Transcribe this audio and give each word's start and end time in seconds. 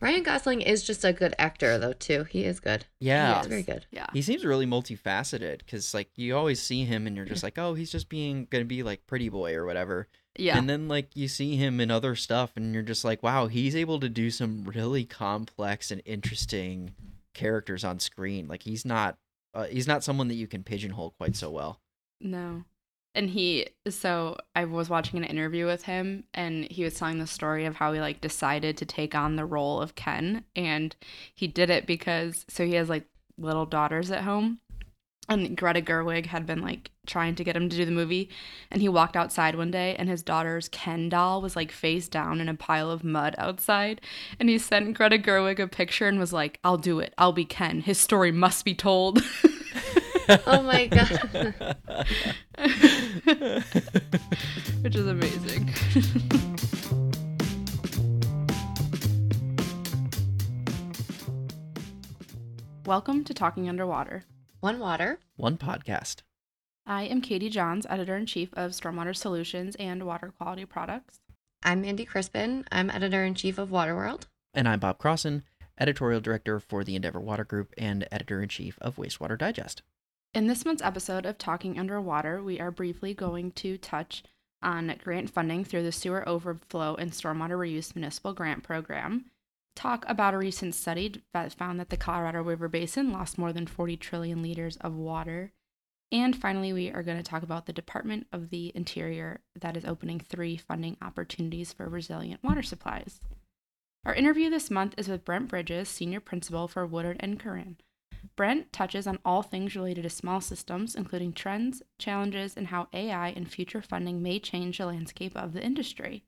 Ryan 0.00 0.22
Gosling 0.22 0.60
is 0.60 0.84
just 0.84 1.04
a 1.04 1.12
good 1.12 1.34
actor, 1.38 1.76
though. 1.78 1.92
Too, 1.92 2.24
he 2.24 2.44
is 2.44 2.60
good. 2.60 2.86
Yeah, 3.00 3.38
He's 3.38 3.46
very 3.46 3.62
good. 3.62 3.86
Yeah. 3.90 4.06
he 4.12 4.22
seems 4.22 4.44
really 4.44 4.66
multifaceted 4.66 5.58
because 5.58 5.92
like 5.92 6.10
you 6.16 6.36
always 6.36 6.62
see 6.62 6.84
him 6.84 7.06
and 7.06 7.16
you're 7.16 7.24
just 7.24 7.42
like, 7.42 7.58
oh, 7.58 7.74
he's 7.74 7.90
just 7.90 8.08
being 8.08 8.46
gonna 8.50 8.64
be 8.64 8.82
like 8.82 9.06
pretty 9.06 9.28
boy 9.28 9.54
or 9.54 9.66
whatever. 9.66 10.06
Yeah. 10.36 10.56
And 10.56 10.68
then 10.70 10.86
like 10.86 11.16
you 11.16 11.26
see 11.26 11.56
him 11.56 11.80
in 11.80 11.90
other 11.90 12.14
stuff 12.14 12.52
and 12.56 12.72
you're 12.72 12.82
just 12.84 13.04
like, 13.04 13.22
wow, 13.22 13.48
he's 13.48 13.74
able 13.74 13.98
to 14.00 14.08
do 14.08 14.30
some 14.30 14.64
really 14.64 15.04
complex 15.04 15.90
and 15.90 16.00
interesting 16.04 16.94
characters 17.34 17.82
on 17.82 17.98
screen. 17.98 18.46
Like 18.46 18.62
he's 18.62 18.84
not 18.84 19.16
uh, 19.54 19.64
he's 19.64 19.88
not 19.88 20.04
someone 20.04 20.28
that 20.28 20.34
you 20.34 20.46
can 20.46 20.62
pigeonhole 20.62 21.10
quite 21.18 21.34
so 21.34 21.50
well. 21.50 21.80
No. 22.20 22.64
And 23.18 23.30
he 23.30 23.66
so 23.90 24.36
I 24.54 24.64
was 24.64 24.88
watching 24.88 25.18
an 25.18 25.24
interview 25.24 25.66
with 25.66 25.82
him 25.82 26.22
and 26.34 26.70
he 26.70 26.84
was 26.84 26.94
telling 26.94 27.18
the 27.18 27.26
story 27.26 27.64
of 27.64 27.74
how 27.74 27.92
he 27.92 27.98
like 27.98 28.20
decided 28.20 28.76
to 28.76 28.86
take 28.86 29.12
on 29.16 29.34
the 29.34 29.44
role 29.44 29.80
of 29.80 29.96
Ken 29.96 30.44
and 30.54 30.94
he 31.34 31.48
did 31.48 31.68
it 31.68 31.84
because 31.84 32.46
so 32.48 32.64
he 32.64 32.74
has 32.74 32.88
like 32.88 33.06
little 33.36 33.66
daughters 33.66 34.12
at 34.12 34.22
home 34.22 34.60
and 35.28 35.56
Greta 35.56 35.82
Gerwig 35.82 36.26
had 36.26 36.46
been 36.46 36.60
like 36.60 36.92
trying 37.08 37.34
to 37.34 37.42
get 37.42 37.56
him 37.56 37.68
to 37.68 37.76
do 37.76 37.84
the 37.84 37.90
movie 37.90 38.30
and 38.70 38.80
he 38.80 38.88
walked 38.88 39.16
outside 39.16 39.56
one 39.56 39.72
day 39.72 39.96
and 39.98 40.08
his 40.08 40.22
daughter's 40.22 40.68
Ken 40.68 41.08
doll 41.08 41.42
was 41.42 41.56
like 41.56 41.72
face 41.72 42.06
down 42.08 42.40
in 42.40 42.48
a 42.48 42.54
pile 42.54 42.88
of 42.88 43.02
mud 43.02 43.34
outside 43.36 44.00
and 44.38 44.48
he 44.48 44.58
sent 44.58 44.94
Greta 44.94 45.18
Gerwig 45.18 45.58
a 45.58 45.66
picture 45.66 46.06
and 46.06 46.20
was 46.20 46.32
like 46.32 46.60
I'll 46.62 46.78
do 46.78 47.00
it. 47.00 47.14
I'll 47.18 47.32
be 47.32 47.44
Ken. 47.44 47.80
His 47.80 47.98
story 47.98 48.30
must 48.30 48.64
be 48.64 48.76
told 48.76 49.24
Oh 50.46 50.62
my 50.62 50.86
god. 50.88 51.54
which 54.82 54.94
is 54.94 55.06
amazing. 55.06 55.72
Welcome 62.84 63.24
to 63.24 63.32
Talking 63.32 63.70
Underwater. 63.70 64.24
One 64.60 64.78
water. 64.78 65.18
One 65.36 65.56
podcast. 65.56 66.16
I 66.84 67.04
am 67.04 67.22
Katie 67.22 67.48
Johns, 67.48 67.86
editor 67.88 68.14
in 68.14 68.26
chief 68.26 68.50
of 68.52 68.72
Stormwater 68.72 69.16
Solutions 69.16 69.76
and 69.76 70.02
Water 70.02 70.34
Quality 70.36 70.66
Products. 70.66 71.20
I'm 71.62 71.80
Mandy 71.80 72.04
Crispin. 72.04 72.66
I'm 72.70 72.90
editor 72.90 73.24
in 73.24 73.34
chief 73.34 73.56
of 73.56 73.70
Waterworld. 73.70 74.24
And 74.52 74.68
I'm 74.68 74.80
Bob 74.80 74.98
Crossen, 74.98 75.44
editorial 75.80 76.20
director 76.20 76.60
for 76.60 76.84
the 76.84 76.96
Endeavor 76.96 77.20
Water 77.20 77.44
Group 77.44 77.72
and 77.78 78.06
editor 78.12 78.42
in 78.42 78.50
chief 78.50 78.78
of 78.82 78.96
Wastewater 78.96 79.38
Digest. 79.38 79.80
In 80.38 80.46
this 80.46 80.64
month's 80.64 80.84
episode 80.84 81.26
of 81.26 81.36
Talking 81.36 81.80
Underwater, 81.80 82.40
we 82.40 82.60
are 82.60 82.70
briefly 82.70 83.12
going 83.12 83.50
to 83.56 83.76
touch 83.76 84.22
on 84.62 84.94
grant 85.02 85.30
funding 85.30 85.64
through 85.64 85.82
the 85.82 85.90
Sewer 85.90 86.28
Overflow 86.28 86.94
and 86.94 87.10
Stormwater 87.10 87.58
Reuse 87.58 87.96
Municipal 87.96 88.34
Grant 88.34 88.62
Program, 88.62 89.24
talk 89.74 90.04
about 90.06 90.34
a 90.34 90.38
recent 90.38 90.76
study 90.76 91.24
that 91.34 91.52
found 91.54 91.80
that 91.80 91.90
the 91.90 91.96
Colorado 91.96 92.40
River 92.40 92.68
Basin 92.68 93.10
lost 93.10 93.36
more 93.36 93.52
than 93.52 93.66
40 93.66 93.96
trillion 93.96 94.40
liters 94.40 94.76
of 94.76 94.94
water, 94.94 95.50
and 96.12 96.36
finally, 96.36 96.72
we 96.72 96.88
are 96.92 97.02
going 97.02 97.18
to 97.18 97.24
talk 97.24 97.42
about 97.42 97.66
the 97.66 97.72
Department 97.72 98.28
of 98.32 98.50
the 98.50 98.70
Interior 98.76 99.40
that 99.60 99.76
is 99.76 99.84
opening 99.84 100.20
three 100.20 100.56
funding 100.56 100.96
opportunities 101.02 101.72
for 101.72 101.88
resilient 101.88 102.44
water 102.44 102.62
supplies. 102.62 103.20
Our 104.04 104.14
interview 104.14 104.50
this 104.50 104.70
month 104.70 104.94
is 104.98 105.08
with 105.08 105.24
Brent 105.24 105.48
Bridges, 105.48 105.88
Senior 105.88 106.20
Principal 106.20 106.68
for 106.68 106.86
Woodard 106.86 107.16
and 107.18 107.40
Curran. 107.40 107.78
Brent 108.38 108.72
touches 108.72 109.08
on 109.08 109.18
all 109.24 109.42
things 109.42 109.74
related 109.74 110.02
to 110.02 110.10
small 110.10 110.40
systems, 110.40 110.94
including 110.94 111.32
trends, 111.32 111.82
challenges, 111.98 112.56
and 112.56 112.68
how 112.68 112.86
AI 112.92 113.30
and 113.30 113.50
future 113.50 113.82
funding 113.82 114.22
may 114.22 114.38
change 114.38 114.78
the 114.78 114.86
landscape 114.86 115.36
of 115.36 115.54
the 115.54 115.64
industry. 115.64 116.22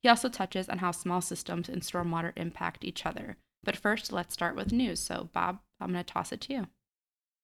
He 0.00 0.08
also 0.08 0.28
touches 0.28 0.68
on 0.68 0.78
how 0.78 0.92
small 0.92 1.20
systems 1.20 1.68
and 1.68 1.82
stormwater 1.82 2.32
impact 2.36 2.84
each 2.84 3.04
other. 3.04 3.36
But 3.64 3.76
first, 3.76 4.12
let's 4.12 4.32
start 4.32 4.54
with 4.54 4.70
news. 4.70 5.00
So, 5.00 5.28
Bob, 5.32 5.58
I'm 5.80 5.90
going 5.90 6.04
to 6.04 6.12
toss 6.12 6.30
it 6.30 6.40
to 6.42 6.52
you. 6.52 6.66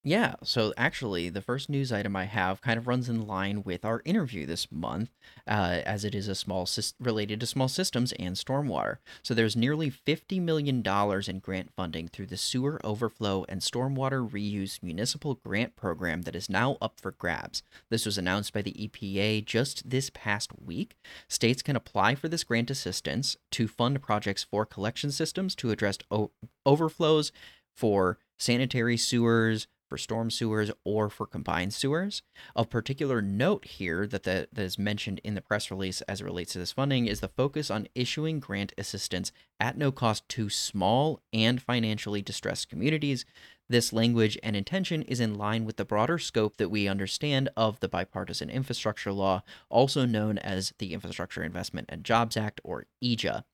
Yeah, 0.05 0.35
so 0.43 0.75
actually, 0.77 1.29
the 1.29 1.41
first 1.41 1.71
news 1.71 1.93
item 1.93 2.17
I 2.17 2.25
have 2.25 2.61
kind 2.61 2.77
of 2.77 2.89
runs 2.89 3.09
in 3.09 3.25
line 3.25 3.63
with 3.63 3.85
our 3.85 4.03
interview 4.05 4.47
this 4.47 4.67
month, 4.73 5.11
uh, 5.47 5.81
as 5.87 6.05
it 6.05 6.13
is 6.13 6.27
a 6.27 6.35
small 6.35 6.69
related 6.99 7.39
to 7.39 7.47
small 7.47 7.69
systems 7.69 8.11
and 8.15 8.35
stormwater. 8.35 8.97
So 9.23 9.33
there's 9.33 9.55
nearly 9.55 9.91
fifty 9.91 10.41
million 10.41 10.83
dollars 10.83 11.29
in 11.29 11.39
grant 11.39 11.71
funding 11.77 12.09
through 12.09 12.27
the 12.27 12.37
Sewer 12.37 12.81
Overflow 12.83 13.45
and 13.49 13.61
Stormwater 13.61 14.29
Reuse 14.29 14.83
Municipal 14.83 15.37
Grant 15.37 15.77
Program 15.77 16.23
that 16.23 16.35
is 16.35 16.51
now 16.51 16.79
up 16.81 16.99
for 16.99 17.13
grabs. 17.13 17.63
This 17.89 18.05
was 18.05 18.19
announced 18.19 18.53
by 18.53 18.63
the 18.63 18.73
EPA 18.73 19.45
just 19.45 19.89
this 19.89 20.11
past 20.13 20.51
week. 20.61 20.97
States 21.29 21.63
can 21.63 21.77
apply 21.77 22.17
for 22.17 22.27
this 22.27 22.43
grant 22.43 22.73
assistance 22.73 23.37
to 23.53 23.69
fund 23.69 24.03
projects 24.03 24.43
for 24.43 24.67
collection 24.67 25.13
systems 25.13 25.55
to 25.55 25.71
address 25.71 25.99
o- 26.11 26.33
overflows 26.67 27.31
for 27.73 28.19
sanitary 28.37 28.97
sewers, 28.97 29.69
for 29.93 29.99
storm 29.99 30.31
sewers, 30.31 30.71
or 30.87 31.11
for 31.11 31.27
combined 31.27 31.75
sewers. 31.75 32.23
Of 32.57 32.71
particular 32.71 33.21
note 33.21 33.67
here 33.67 34.07
that, 34.07 34.23
the, 34.23 34.49
that 34.51 34.63
is 34.63 34.79
mentioned 34.79 35.21
in 35.23 35.35
the 35.35 35.43
press 35.43 35.71
release 35.71 36.01
as 36.03 36.23
it 36.23 36.25
relates 36.25 36.55
to 36.55 36.59
this 36.59 36.73
funding 36.73 37.05
is 37.05 37.21
the 37.21 37.29
focus 37.29 37.71
on 37.71 37.89
issuing 37.95 38.41
grant 38.41 38.73
assistance 38.79 39.33
at 39.61 39.77
no 39.77 39.93
cost 39.93 40.27
to 40.31 40.49
small 40.49 41.21
and 41.31 41.61
financially 41.61 42.23
distressed 42.23 42.71
communities. 42.71 43.27
This 43.69 43.93
language 43.93 44.39
and 44.43 44.57
intention 44.57 45.03
is 45.03 45.21
in 45.21 45.35
line 45.35 45.67
with 45.67 45.77
the 45.77 45.85
broader 45.85 46.19
scope 46.19 46.57
that 46.57 46.71
we 46.71 46.89
understand 46.89 47.51
of 47.55 47.79
the 47.81 47.89
Bipartisan 47.89 48.49
Infrastructure 48.49 49.13
Law, 49.13 49.43
also 49.69 50.07
known 50.07 50.39
as 50.39 50.73
the 50.79 50.95
Infrastructure 50.95 51.43
Investment 51.43 51.91
and 51.91 52.03
Jobs 52.03 52.39
Act, 52.39 52.63
or 52.65 52.87
IIJA. 53.05 53.45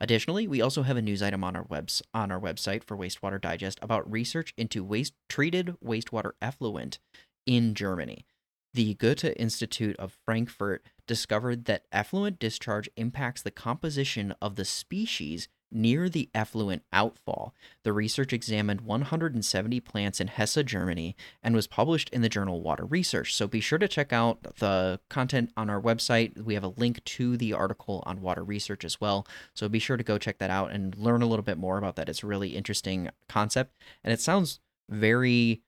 Additionally, 0.00 0.46
we 0.46 0.60
also 0.60 0.82
have 0.82 0.96
a 0.96 1.02
news 1.02 1.22
item 1.22 1.44
on 1.44 1.56
our 1.56 1.64
webs 1.68 2.02
on 2.12 2.30
our 2.30 2.40
website 2.40 2.82
for 2.82 2.96
Wastewater 2.96 3.40
Digest 3.40 3.78
about 3.80 4.10
research 4.10 4.52
into 4.56 4.84
waste 4.84 5.14
treated 5.28 5.76
wastewater 5.84 6.32
effluent 6.42 6.98
in 7.46 7.74
Germany. 7.74 8.26
The 8.74 8.94
Goethe 8.94 9.32
Institute 9.36 9.96
of 9.98 10.18
Frankfurt 10.24 10.84
discovered 11.06 11.66
that 11.66 11.84
effluent 11.92 12.40
discharge 12.40 12.90
impacts 12.96 13.40
the 13.40 13.52
composition 13.52 14.34
of 14.42 14.56
the 14.56 14.64
species 14.64 15.48
near 15.74 16.08
the 16.08 16.30
effluent 16.34 16.82
outfall. 16.92 17.52
The 17.82 17.92
research 17.92 18.32
examined 18.32 18.82
170 18.82 19.80
plants 19.80 20.20
in 20.20 20.28
Hesse, 20.28 20.58
Germany, 20.64 21.16
and 21.42 21.54
was 21.54 21.66
published 21.66 22.08
in 22.10 22.22
the 22.22 22.28
journal 22.28 22.62
Water 22.62 22.84
Research. 22.84 23.34
So 23.34 23.46
be 23.46 23.60
sure 23.60 23.78
to 23.78 23.88
check 23.88 24.12
out 24.12 24.56
the 24.58 25.00
content 25.08 25.50
on 25.56 25.68
our 25.68 25.80
website. 25.80 26.42
We 26.42 26.54
have 26.54 26.64
a 26.64 26.68
link 26.68 27.02
to 27.04 27.36
the 27.36 27.52
article 27.52 28.02
on 28.06 28.22
water 28.22 28.44
research 28.44 28.84
as 28.84 29.00
well. 29.00 29.26
So 29.54 29.68
be 29.68 29.78
sure 29.78 29.96
to 29.96 30.04
go 30.04 30.18
check 30.18 30.38
that 30.38 30.50
out 30.50 30.70
and 30.70 30.96
learn 30.96 31.22
a 31.22 31.26
little 31.26 31.42
bit 31.42 31.58
more 31.58 31.78
about 31.78 31.96
that. 31.96 32.08
It's 32.08 32.22
a 32.22 32.26
really 32.26 32.56
interesting 32.56 33.10
concept, 33.28 33.74
and 34.02 34.12
it 34.12 34.20
sounds 34.20 34.60
very 34.88 35.62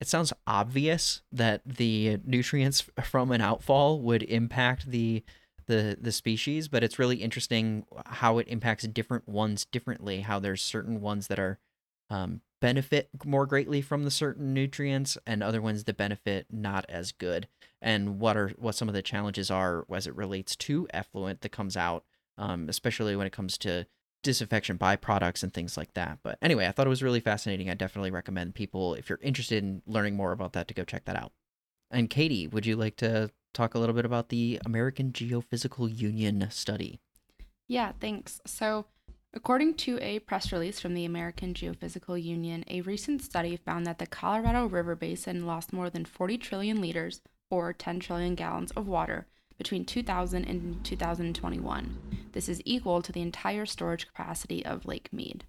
it 0.00 0.08
sounds 0.08 0.32
obvious 0.46 1.20
that 1.30 1.60
the 1.64 2.18
nutrients 2.24 2.80
from 3.04 3.30
an 3.30 3.40
outfall 3.40 4.00
would 4.00 4.22
impact 4.24 4.90
the 4.90 5.22
the 5.70 5.96
the 6.00 6.12
species, 6.12 6.68
but 6.68 6.82
it's 6.82 6.98
really 6.98 7.16
interesting 7.16 7.86
how 8.06 8.38
it 8.38 8.48
impacts 8.48 8.84
different 8.88 9.28
ones 9.28 9.64
differently. 9.64 10.20
How 10.22 10.40
there's 10.40 10.60
certain 10.60 11.00
ones 11.00 11.28
that 11.28 11.38
are 11.38 11.58
um, 12.10 12.40
benefit 12.60 13.08
more 13.24 13.46
greatly 13.46 13.80
from 13.80 14.02
the 14.02 14.10
certain 14.10 14.52
nutrients, 14.52 15.16
and 15.26 15.42
other 15.42 15.62
ones 15.62 15.84
that 15.84 15.96
benefit 15.96 16.46
not 16.50 16.84
as 16.88 17.12
good. 17.12 17.46
And 17.80 18.18
what 18.18 18.36
are 18.36 18.48
what 18.58 18.74
some 18.74 18.88
of 18.88 18.94
the 18.94 19.00
challenges 19.02 19.50
are 19.50 19.86
as 19.94 20.06
it 20.06 20.16
relates 20.16 20.56
to 20.56 20.88
effluent 20.92 21.40
that 21.42 21.52
comes 21.52 21.76
out, 21.76 22.04
um, 22.36 22.68
especially 22.68 23.14
when 23.14 23.28
it 23.28 23.32
comes 23.32 23.56
to 23.58 23.86
disinfection 24.22 24.76
byproducts 24.76 25.42
and 25.42 25.54
things 25.54 25.76
like 25.76 25.94
that. 25.94 26.18
But 26.22 26.36
anyway, 26.42 26.66
I 26.66 26.72
thought 26.72 26.86
it 26.86 26.90
was 26.90 27.02
really 27.02 27.20
fascinating. 27.20 27.70
I 27.70 27.74
definitely 27.74 28.10
recommend 28.10 28.54
people, 28.54 28.94
if 28.94 29.08
you're 29.08 29.20
interested 29.22 29.62
in 29.62 29.82
learning 29.86 30.16
more 30.16 30.32
about 30.32 30.52
that, 30.52 30.68
to 30.68 30.74
go 30.74 30.84
check 30.84 31.04
that 31.06 31.16
out. 31.16 31.32
And 31.90 32.10
Katie, 32.10 32.46
would 32.46 32.66
you 32.66 32.76
like 32.76 32.96
to 32.96 33.30
talk 33.52 33.74
a 33.74 33.78
little 33.78 33.94
bit 33.94 34.04
about 34.04 34.28
the 34.28 34.60
American 34.64 35.12
Geophysical 35.12 35.96
Union 35.96 36.46
study? 36.50 37.00
Yeah, 37.68 37.92
thanks. 38.00 38.40
So, 38.46 38.86
according 39.32 39.74
to 39.74 39.98
a 40.00 40.18
press 40.20 40.52
release 40.52 40.80
from 40.80 40.94
the 40.94 41.04
American 41.04 41.54
Geophysical 41.54 42.22
Union, 42.22 42.64
a 42.68 42.80
recent 42.80 43.22
study 43.22 43.56
found 43.56 43.86
that 43.86 43.98
the 43.98 44.06
Colorado 44.06 44.66
River 44.66 44.96
Basin 44.96 45.46
lost 45.46 45.72
more 45.72 45.90
than 45.90 46.04
40 46.04 46.38
trillion 46.38 46.80
liters, 46.80 47.22
or 47.50 47.72
10 47.72 48.00
trillion 48.00 48.34
gallons, 48.34 48.72
of 48.72 48.88
water 48.88 49.26
between 49.56 49.84
2000 49.84 50.44
and 50.46 50.82
2021. 50.84 51.98
This 52.32 52.48
is 52.48 52.62
equal 52.64 53.02
to 53.02 53.12
the 53.12 53.20
entire 53.20 53.66
storage 53.66 54.06
capacity 54.06 54.64
of 54.64 54.86
Lake 54.86 55.12
Mead. 55.12 55.44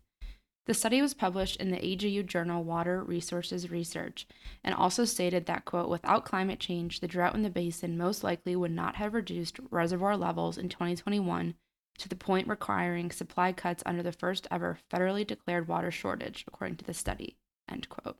The 0.72 0.76
study 0.76 1.02
was 1.02 1.14
published 1.14 1.58
in 1.58 1.70
the 1.70 1.80
AGU 1.80 2.26
journal 2.26 2.64
Water 2.64 3.04
Resources 3.04 3.70
Research 3.70 4.26
and 4.64 4.74
also 4.74 5.04
stated 5.04 5.46
that, 5.46 5.66
quote, 5.66 5.90
without 5.90 6.24
climate 6.24 6.62
change, 6.62 7.02
the 7.02 7.10
drought 7.10 7.36
in 7.36 7.42
the 7.42 7.50
basin 7.50 7.98
most 7.98 8.24
likely 8.24 8.56
would 8.56 8.72
not 8.72 8.96
have 8.96 9.14
reduced 9.14 9.60
reservoir 9.70 10.16
levels 10.16 10.58
in 10.58 10.70
2021 10.70 11.56
to 11.98 12.08
the 12.08 12.16
point 12.16 12.48
requiring 12.48 13.12
supply 13.12 13.52
cuts 13.52 13.84
under 13.86 14.02
the 14.02 14.14
first 14.14 14.48
ever 14.50 14.80
federally 14.90 15.28
declared 15.28 15.68
water 15.68 15.92
shortage, 15.92 16.46
according 16.48 16.78
to 16.78 16.86
the 16.86 16.94
study, 16.94 17.36
end 17.68 17.90
quote. 17.90 18.16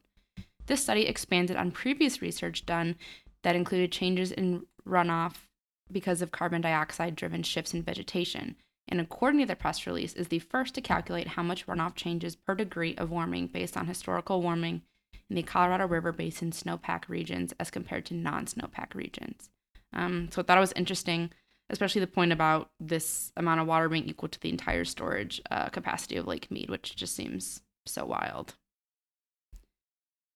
This 0.66 0.84
study 0.84 1.08
expanded 1.08 1.56
on 1.56 1.72
previous 1.72 2.22
research 2.22 2.66
done 2.66 2.98
that 3.44 3.56
included 3.56 3.94
changes 3.94 4.30
in 4.30 4.66
runoff 4.86 5.48
because 5.90 6.22
of 6.22 6.32
carbon 6.32 6.60
dioxide 6.60 7.16
driven 7.16 7.44
shifts 7.44 7.74
in 7.74 7.82
vegetation. 7.82 8.58
And 8.88 9.00
according 9.00 9.40
to 9.42 9.46
the 9.46 9.56
press 9.56 9.88
release, 9.88 10.14
is 10.14 10.28
the 10.28 10.40
first 10.40 10.76
to 10.76 10.82
calculate 10.82 11.30
how 11.30 11.44
much 11.44 11.66
runoff 11.68 11.96
changes 11.96 12.36
per 12.36 12.56
degree 12.56 12.96
of 12.96 13.12
warming 13.12 13.48
based 13.48 13.78
on 13.78 13.88
historical 13.88 14.42
warming 14.42 14.82
in 15.30 15.36
the 15.36 15.44
Colorado 15.44 15.88
River 15.88 16.12
Basin 16.12 16.52
snowpack 16.52 17.08
regions 17.08 17.54
as 17.60 17.72
compared 17.72 18.06
to 18.08 18.14
non 18.14 18.46
snowpack 18.46 18.94
regions. 18.94 19.50
Um, 19.94 20.30
so 20.32 20.42
I 20.42 20.46
thought 20.46 20.58
it 20.58 20.62
was 20.62 20.74
interesting, 20.76 21.32
especially 21.70 22.02
the 22.02 22.08
point 22.08 22.32
about 22.34 22.70
this 22.80 23.32
amount 23.38 23.62
of 23.62 23.68
water 23.68 23.90
being 23.90 24.08
equal 24.08 24.30
to 24.30 24.40
the 24.40 24.50
entire 24.50 24.86
storage 24.86 25.42
uh, 25.50 25.70
capacity 25.70 26.18
of 26.18 26.28
Lake 26.28 26.52
Mead, 26.52 26.70
which 26.70 26.96
just 26.96 27.16
seems 27.16 27.62
so 27.86 28.06
wild. 28.06 28.56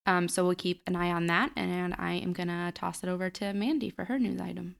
Um, 0.05 0.27
so 0.27 0.45
we'll 0.45 0.55
keep 0.55 0.81
an 0.87 0.95
eye 0.95 1.11
on 1.11 1.27
that, 1.27 1.51
and 1.55 1.95
I 1.97 2.13
am 2.13 2.33
going 2.33 2.49
to 2.49 2.71
toss 2.73 3.03
it 3.03 3.09
over 3.09 3.29
to 3.31 3.53
Mandy 3.53 3.89
for 3.89 4.05
her 4.05 4.19
news 4.19 4.39
item. 4.39 4.75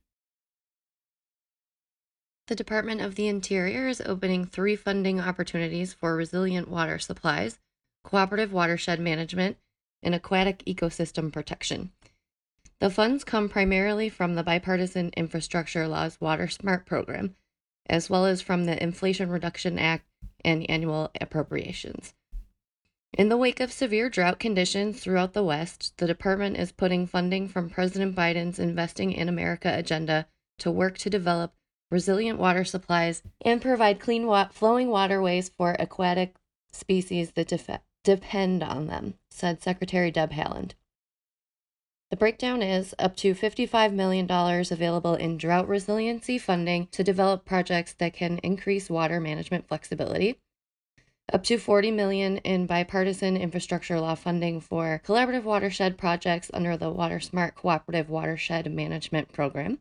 The 2.48 2.56
Department 2.56 3.02
of 3.02 3.16
the 3.16 3.28
Interior 3.28 3.88
is 3.88 4.02
opening 4.06 4.46
three 4.46 4.76
funding 4.76 5.20
opportunities 5.20 5.94
for 5.94 6.16
resilient 6.16 6.68
water 6.68 7.00
supplies, 7.00 7.58
cooperative 8.04 8.54
watershed 8.54 9.00
management, 9.00 9.58
and 10.04 10.14
aquatic 10.14 10.64
ecosystem 10.66 11.34
protection. 11.34 11.92
The 12.80 12.92
funds 12.92 13.24
come 13.24 13.50
primarily 13.50 14.10
from 14.10 14.36
the 14.36 14.44
Bipartisan 14.44 15.10
Infrastructure 15.18 15.88
Law's 15.88 16.22
Water 16.22 16.48
Smart 16.48 16.86
program, 16.86 17.36
as 17.88 18.12
well 18.12 18.28
as 18.28 18.44
from 18.44 18.66
the 18.66 18.82
Inflation 18.82 19.30
Reduction 19.30 19.80
Act 19.80 20.06
and 20.44 20.70
annual 20.70 21.10
appropriations. 21.20 22.14
In 23.12 23.30
the 23.30 23.38
wake 23.38 23.60
of 23.60 23.72
severe 23.72 24.08
drought 24.08 24.38
conditions 24.38 25.00
throughout 25.00 25.34
the 25.34 25.44
West, 25.44 25.98
the 25.98 26.06
department 26.06 26.58
is 26.58 26.72
putting 26.72 27.08
funding 27.08 27.48
from 27.48 27.72
President 27.72 28.16
Biden's 28.16 28.60
Investing 28.60 29.14
in 29.14 29.30
America 29.30 29.72
agenda 29.76 30.28
to 30.60 30.70
work 30.70 31.00
to 31.00 31.10
develop 31.10 31.56
resilient 31.92 32.40
water 32.40 32.64
supplies 32.64 33.24
and 33.42 33.62
provide 33.62 34.00
clean 34.00 34.26
wa- 34.28 34.48
flowing 34.48 34.90
waterways 34.90 35.50
for 35.50 35.76
aquatic 35.80 36.36
species 36.72 37.32
that 37.32 37.48
def- 37.48 37.82
depend 38.04 38.64
on 38.64 38.88
them, 38.88 39.16
said 39.30 39.62
Secretary 39.62 40.12
Deb 40.12 40.32
Haaland. 40.32 40.72
The 42.12 42.18
breakdown 42.18 42.62
is 42.62 42.94
up 43.00 43.16
to 43.18 43.34
$55 43.34 43.92
million 43.94 44.30
available 44.30 45.16
in 45.16 45.38
drought 45.38 45.68
resiliency 45.68 46.38
funding 46.38 46.88
to 46.92 47.04
develop 47.04 47.46
projects 47.46 47.94
that 47.94 48.14
can 48.14 48.38
increase 48.40 48.90
water 48.90 49.20
management 49.20 49.68
flexibility. 49.68 50.38
Up 51.34 51.44
to 51.46 51.58
40 51.58 51.90
million 51.90 52.38
in 52.38 52.68
bipartisan 52.68 53.36
infrastructure 53.36 54.00
law 54.00 54.14
funding 54.14 54.62
for 54.62 55.02
collaborative 55.04 55.44
watershed 55.44 55.98
projects 55.98 56.52
under 56.54 56.78
the 56.78 56.92
Water 56.92 57.20
Smart 57.20 57.56
Cooperative 57.56 58.10
Watershed 58.10 58.72
Management 58.72 59.34
Program. 59.34 59.80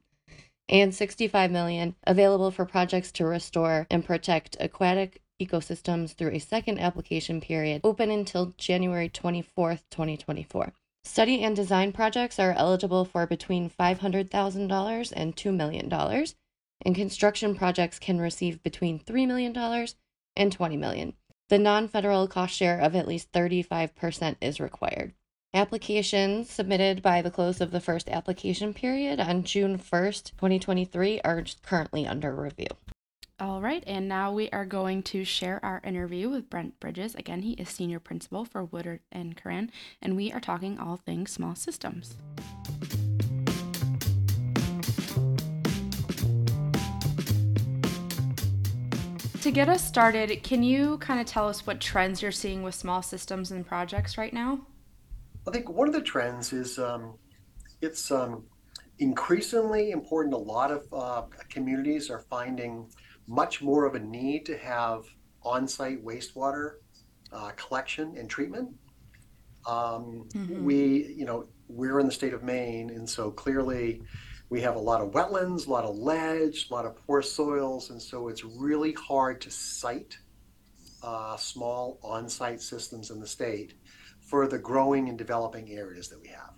And 0.69 0.94
65 0.94 1.50
million 1.50 1.94
available 2.06 2.50
for 2.50 2.64
projects 2.64 3.12
to 3.12 3.26
restore 3.26 3.87
and 3.90 4.05
protect 4.05 4.56
aquatic 4.61 5.20
ecosystems 5.40 6.14
through 6.14 6.31
a 6.31 6.38
second 6.38 6.78
application 6.78 7.40
period 7.40 7.81
open 7.84 8.11
until 8.11 8.55
January 8.56 9.08
24th, 9.08 9.82
2024. 9.90 10.72
Study 11.05 11.43
and 11.43 11.55
design 11.55 11.93
projects 11.93 12.38
are 12.38 12.55
eligible 12.56 13.05
for 13.05 13.26
between 13.26 13.69
$500,000 13.69 15.12
and 15.14 15.37
$2 15.37 15.55
million, 15.55 15.93
and 16.84 16.94
construction 16.94 17.55
projects 17.55 17.99
can 17.99 18.19
receive 18.19 18.62
between 18.62 18.99
$3 18.99 19.26
million 19.26 19.55
and 20.37 20.56
$20 20.56 20.78
million. 20.78 21.12
The 21.50 21.58
non 21.58 21.88
federal 21.88 22.26
cost 22.26 22.55
share 22.55 22.81
of 22.81 22.96
at 22.96 23.06
least 23.06 23.31
35% 23.32 24.37
is 24.40 24.61
required. 24.61 25.12
Applications 25.54 26.50
submitted 26.50 27.00
by 27.00 27.22
the 27.22 27.30
close 27.30 27.60
of 27.60 27.70
the 27.70 27.78
first 27.78 28.08
application 28.08 28.74
period 28.74 29.20
on 29.20 29.44
June 29.44 29.78
1st, 29.78 30.32
2023, 30.32 31.20
are 31.20 31.44
currently 31.62 32.04
under 32.08 32.34
review. 32.34 32.66
All 33.38 33.60
right, 33.60 33.84
and 33.86 34.08
now 34.08 34.32
we 34.32 34.50
are 34.50 34.64
going 34.64 35.04
to 35.04 35.24
share 35.24 35.64
our 35.64 35.80
interview 35.84 36.28
with 36.28 36.50
Brent 36.50 36.80
Bridges. 36.80 37.14
Again, 37.14 37.42
he 37.42 37.52
is 37.52 37.68
senior 37.68 38.00
principal 38.00 38.44
for 38.44 38.64
Woodard 38.64 38.98
and 39.12 39.36
Curran, 39.36 39.70
and 40.02 40.16
we 40.16 40.32
are 40.32 40.40
talking 40.40 40.76
all 40.76 40.96
things 40.96 41.30
small 41.30 41.54
systems. 41.54 42.16
To 49.42 49.52
get 49.52 49.68
us 49.68 49.86
started, 49.86 50.42
can 50.42 50.64
you 50.64 50.98
kind 50.98 51.20
of 51.20 51.26
tell 51.26 51.48
us 51.48 51.64
what 51.64 51.80
trends 51.80 52.22
you're 52.22 52.32
seeing 52.32 52.64
with 52.64 52.74
small 52.74 53.02
systems 53.02 53.52
and 53.52 53.64
projects 53.64 54.18
right 54.18 54.32
now? 54.32 54.62
I 55.46 55.50
think 55.50 55.69
one 55.69 55.88
of 55.88 55.94
the 55.94 56.00
trends 56.00 56.52
is 56.52 56.79
um, 56.79 57.14
it's 57.82 58.11
um, 58.11 58.44
increasingly 58.99 59.91
important. 59.91 60.35
A 60.35 60.38
lot 60.38 60.70
of 60.70 60.87
uh, 60.93 61.23
communities 61.50 62.11
are 62.11 62.20
finding 62.31 62.88
much 63.26 63.62
more 63.62 63.85
of 63.85 63.94
a 63.94 64.00
need 64.00 64.46
to 64.46 64.56
have 64.56 65.05
on-site 65.43 66.02
wastewater 66.05 66.76
uh, 67.32 67.50
collection 67.56 68.14
and 68.17 68.29
treatment. 68.29 68.70
Um, 69.67 70.29
mm-hmm. 70.32 70.64
We, 70.64 71.14
you 71.14 71.26
know, 71.26 71.47
we're 71.69 72.00
in 72.00 72.06
the 72.06 72.12
state 72.12 72.32
of 72.32 72.43
Maine, 72.43 72.90
and 72.90 73.08
so 73.08 73.31
clearly 73.31 74.02
we 74.49 74.61
have 74.62 74.76
a 74.76 74.81
lot 74.81 75.00
of 75.00 75.12
wetlands, 75.12 75.67
a 75.67 75.70
lot 75.70 75.85
of 75.85 75.97
ledge, 75.97 76.69
a 76.70 76.75
lot 76.75 76.87
of 76.87 76.97
poor 77.06 77.23
soils, 77.23 77.90
and 77.90 78.00
so 78.00 78.29
it's 78.29 78.44
really 78.44 78.93
hard 78.93 79.40
to 79.43 79.50
site 79.50 80.17
uh, 81.02 81.37
small 81.37 81.99
on-site 82.02 82.61
systems 82.62 83.11
in 83.11 83.20
the 83.20 83.26
state 83.26 83.75
for 84.25 84.47
the 84.47 84.59
growing 84.59 85.09
and 85.09 85.19
developing 85.19 85.71
areas 85.71 86.09
that 86.09 86.21
we 86.21 86.29
have. 86.29 86.55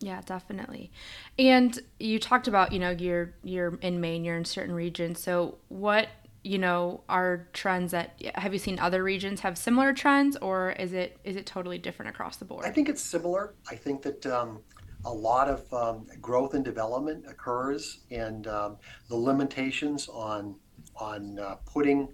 Yeah, 0.00 0.20
definitely. 0.24 0.90
And 1.38 1.78
you 1.98 2.18
talked 2.18 2.48
about, 2.48 2.72
you 2.72 2.78
know, 2.78 2.90
you're 2.90 3.34
you're 3.42 3.76
in 3.76 4.00
Maine, 4.00 4.24
you're 4.24 4.36
in 4.36 4.44
certain 4.44 4.74
regions. 4.74 5.20
So 5.20 5.58
what, 5.68 6.08
you 6.42 6.58
know, 6.58 7.04
are 7.08 7.48
trends 7.52 7.92
that 7.92 8.20
have 8.34 8.52
you 8.52 8.58
seen 8.58 8.78
other 8.80 9.04
regions 9.04 9.40
have 9.40 9.56
similar 9.56 9.92
trends 9.92 10.36
or 10.36 10.72
is 10.72 10.92
it 10.92 11.18
is 11.24 11.36
it 11.36 11.46
totally 11.46 11.78
different 11.78 12.10
across 12.10 12.36
the 12.36 12.44
board? 12.44 12.64
I 12.64 12.70
think 12.70 12.88
it's 12.88 13.02
similar. 13.02 13.54
I 13.70 13.76
think 13.76 14.02
that 14.02 14.26
um, 14.26 14.60
a 15.04 15.12
lot 15.12 15.48
of 15.48 15.72
um, 15.72 16.06
growth 16.20 16.54
and 16.54 16.64
development 16.64 17.24
occurs 17.28 18.00
and 18.10 18.46
um, 18.48 18.76
the 19.08 19.16
limitations 19.16 20.08
on 20.08 20.56
on 20.96 21.38
uh, 21.38 21.56
putting 21.64 22.08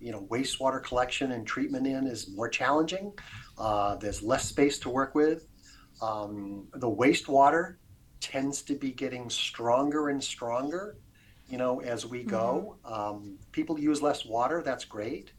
you 0.00 0.12
know 0.12 0.26
wastewater 0.30 0.82
collection 0.82 1.32
and 1.32 1.46
treatment 1.46 1.86
in 1.86 2.06
is 2.06 2.28
more 2.30 2.48
challenging. 2.48 3.12
Uh, 3.56 3.96
there's 3.96 4.22
less 4.22 4.48
space 4.48 4.78
to 4.80 4.88
work 4.88 5.14
with 5.14 5.46
um, 6.02 6.66
the 6.74 6.90
wastewater 6.90 7.76
tends 8.20 8.62
to 8.62 8.74
be 8.74 8.90
getting 8.90 9.28
stronger 9.30 10.08
and 10.08 10.22
stronger, 10.22 10.96
you 11.48 11.58
know, 11.58 11.80
as 11.80 12.06
we 12.06 12.22
go. 12.22 12.76
Mm-hmm. 12.84 12.94
Um, 12.94 13.38
people 13.52 13.78
use 13.78 14.02
less 14.02 14.24
water, 14.24 14.62
that's 14.62 14.84
great, 14.84 15.32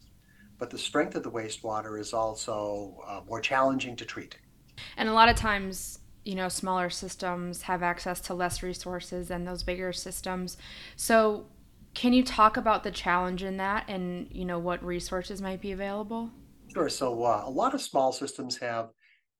but 0.58 0.70
the 0.70 0.78
strength 0.78 1.14
of 1.14 1.22
the 1.22 1.30
wastewater 1.30 2.00
is 2.00 2.12
also 2.12 3.02
uh, 3.06 3.20
more 3.28 3.40
challenging 3.40 3.96
to 3.96 4.04
treat. 4.04 4.38
And 4.96 5.08
a 5.08 5.12
lot 5.12 5.28
of 5.28 5.36
times, 5.36 5.98
you 6.24 6.34
know, 6.34 6.48
smaller 6.48 6.90
systems 6.90 7.62
have 7.62 7.82
access 7.82 8.20
to 8.22 8.34
less 8.34 8.62
resources 8.62 9.28
than 9.28 9.44
those 9.44 9.62
bigger 9.62 9.92
systems. 9.92 10.56
So, 10.96 11.46
can 11.94 12.12
you 12.12 12.22
talk 12.22 12.58
about 12.58 12.84
the 12.84 12.90
challenge 12.90 13.42
in 13.42 13.56
that 13.56 13.88
and, 13.88 14.28
you 14.30 14.44
know, 14.44 14.58
what 14.58 14.84
resources 14.84 15.40
might 15.40 15.62
be 15.62 15.72
available? 15.72 16.30
Sure. 16.76 16.88
So, 16.90 17.24
uh, 17.24 17.42
a 17.46 17.50
lot 17.50 17.74
of 17.74 17.80
small 17.80 18.12
systems 18.12 18.58
have 18.58 18.90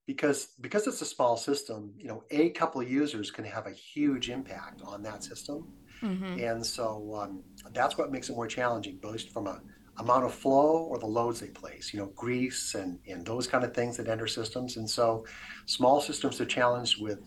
because 0.07 0.55
because 0.61 0.87
it's 0.87 1.03
a 1.03 1.07
small 1.07 1.37
system 1.37 1.93
you 1.99 2.07
know 2.07 2.23
a 2.31 2.51
couple 2.51 2.81
of 2.81 2.91
users 2.91 3.31
can 3.31 3.45
have 3.45 3.67
a 3.67 3.73
huge 3.73 4.31
impact 4.31 4.81
on 4.83 5.03
that 5.03 5.25
system 5.25 5.67
mm-hmm. 6.01 6.39
and 6.39 6.65
so 6.65 7.13
um, 7.21 7.43
that's 7.73 7.99
what 7.99 8.13
makes 8.13 8.31
it 8.31 8.37
more 8.37 8.47
challenging 8.47 8.99
both 9.03 9.29
from 9.33 9.47
a 9.47 9.61
amount 9.99 10.25
of 10.25 10.33
flow 10.33 10.85
or 10.91 10.99
the 10.99 11.07
loads 11.07 11.41
they 11.41 11.49
place 11.49 11.93
you 11.93 11.99
know 11.99 12.07
grease 12.15 12.75
and 12.75 12.99
and 13.09 13.27
those 13.27 13.47
kind 13.47 13.65
of 13.65 13.75
things 13.75 13.97
that 13.97 14.09
enter 14.09 14.27
systems 14.27 14.77
and 14.77 14.89
so 14.89 15.25
small 15.67 16.01
systems 16.01 16.41
are 16.41 16.47
challenged 16.47 17.03
with 17.03 17.19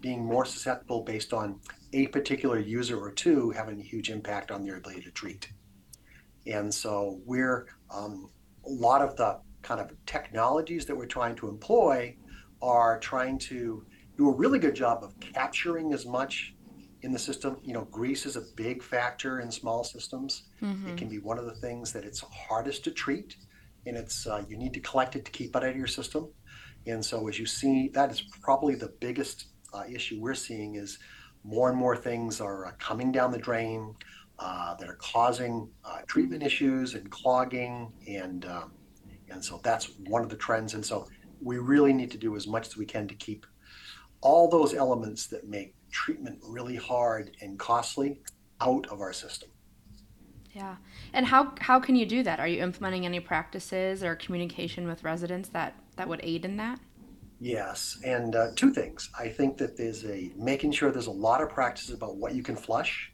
being 0.00 0.24
more 0.24 0.44
susceptible 0.44 1.00
based 1.02 1.32
on 1.32 1.58
a 1.94 2.06
particular 2.08 2.58
user 2.58 2.98
or 3.00 3.10
two 3.10 3.50
having 3.50 3.80
a 3.80 3.82
huge 3.82 4.10
impact 4.10 4.50
on 4.50 4.64
their 4.64 4.76
ability 4.76 5.00
to 5.00 5.10
treat 5.12 5.48
and 6.46 6.72
so 6.72 7.20
we're 7.24 7.66
um, 7.90 8.28
a 8.66 8.70
lot 8.70 9.00
of 9.00 9.16
the 9.16 9.40
kind 9.68 9.80
of 9.82 9.92
technologies 10.06 10.86
that 10.86 10.96
we're 10.96 11.06
trying 11.18 11.36
to 11.36 11.46
employ 11.46 12.16
are 12.62 12.98
trying 13.00 13.38
to 13.38 13.84
do 14.16 14.30
a 14.30 14.32
really 14.32 14.58
good 14.58 14.74
job 14.74 15.04
of 15.04 15.12
capturing 15.20 15.92
as 15.92 16.06
much 16.06 16.54
in 17.02 17.12
the 17.12 17.18
system. 17.18 17.58
You 17.62 17.74
know, 17.74 17.84
grease 17.84 18.24
is 18.24 18.36
a 18.36 18.44
big 18.56 18.82
factor 18.82 19.40
in 19.40 19.50
small 19.50 19.84
systems. 19.84 20.44
Mm-hmm. 20.62 20.88
It 20.88 20.96
can 20.96 21.08
be 21.10 21.18
one 21.18 21.38
of 21.38 21.44
the 21.44 21.54
things 21.54 21.92
that 21.92 22.04
it's 22.04 22.20
hardest 22.20 22.82
to 22.84 22.90
treat, 22.90 23.36
and 23.86 23.94
it's 23.94 24.26
uh, 24.26 24.42
you 24.48 24.56
need 24.56 24.72
to 24.72 24.80
collect 24.80 25.16
it 25.16 25.26
to 25.26 25.30
keep 25.30 25.54
it 25.54 25.62
out 25.62 25.68
of 25.68 25.76
your 25.76 25.86
system. 25.86 26.32
And 26.86 27.04
so, 27.04 27.28
as 27.28 27.38
you 27.38 27.44
see, 27.44 27.88
that 27.88 28.10
is 28.10 28.22
probably 28.40 28.74
the 28.74 28.92
biggest 29.00 29.48
uh, 29.74 29.84
issue 29.88 30.18
we're 30.18 30.34
seeing 30.34 30.76
is 30.76 30.98
more 31.44 31.68
and 31.68 31.78
more 31.78 31.96
things 31.96 32.40
are 32.40 32.66
uh, 32.66 32.72
coming 32.78 33.12
down 33.12 33.32
the 33.32 33.38
drain 33.38 33.94
uh, 34.38 34.74
that 34.76 34.88
are 34.88 34.96
causing 34.96 35.68
uh, 35.84 35.98
treatment 36.06 36.42
issues 36.42 36.94
and 36.94 37.10
clogging 37.10 37.92
and 38.06 38.46
um, 38.46 38.72
and 39.30 39.44
so 39.44 39.60
that's 39.62 39.90
one 39.98 40.22
of 40.22 40.28
the 40.30 40.36
trends. 40.36 40.74
And 40.74 40.84
so 40.84 41.08
we 41.40 41.58
really 41.58 41.92
need 41.92 42.10
to 42.12 42.18
do 42.18 42.36
as 42.36 42.46
much 42.46 42.66
as 42.66 42.76
we 42.76 42.86
can 42.86 43.08
to 43.08 43.14
keep 43.14 43.46
all 44.20 44.48
those 44.48 44.74
elements 44.74 45.26
that 45.28 45.46
make 45.48 45.74
treatment 45.90 46.38
really 46.42 46.76
hard 46.76 47.36
and 47.40 47.58
costly 47.58 48.20
out 48.60 48.86
of 48.88 49.00
our 49.00 49.12
system. 49.12 49.50
Yeah. 50.52 50.76
And 51.12 51.26
how 51.26 51.54
how 51.60 51.78
can 51.80 51.94
you 51.96 52.06
do 52.06 52.22
that? 52.22 52.40
Are 52.40 52.48
you 52.48 52.62
implementing 52.62 53.04
any 53.06 53.20
practices 53.20 54.02
or 54.02 54.16
communication 54.16 54.86
with 54.86 55.04
residents 55.04 55.48
that 55.50 55.74
that 55.96 56.08
would 56.08 56.20
aid 56.22 56.44
in 56.44 56.56
that? 56.56 56.80
Yes, 57.40 57.96
and 58.04 58.34
uh, 58.34 58.48
two 58.56 58.72
things. 58.72 59.10
I 59.18 59.28
think 59.28 59.58
that 59.58 59.76
there's 59.76 60.04
a 60.04 60.32
making 60.36 60.72
sure 60.72 60.90
there's 60.90 61.06
a 61.06 61.12
lot 61.12 61.40
of 61.40 61.50
practices 61.50 61.94
about 61.94 62.16
what 62.16 62.34
you 62.34 62.42
can 62.42 62.56
flush. 62.56 63.12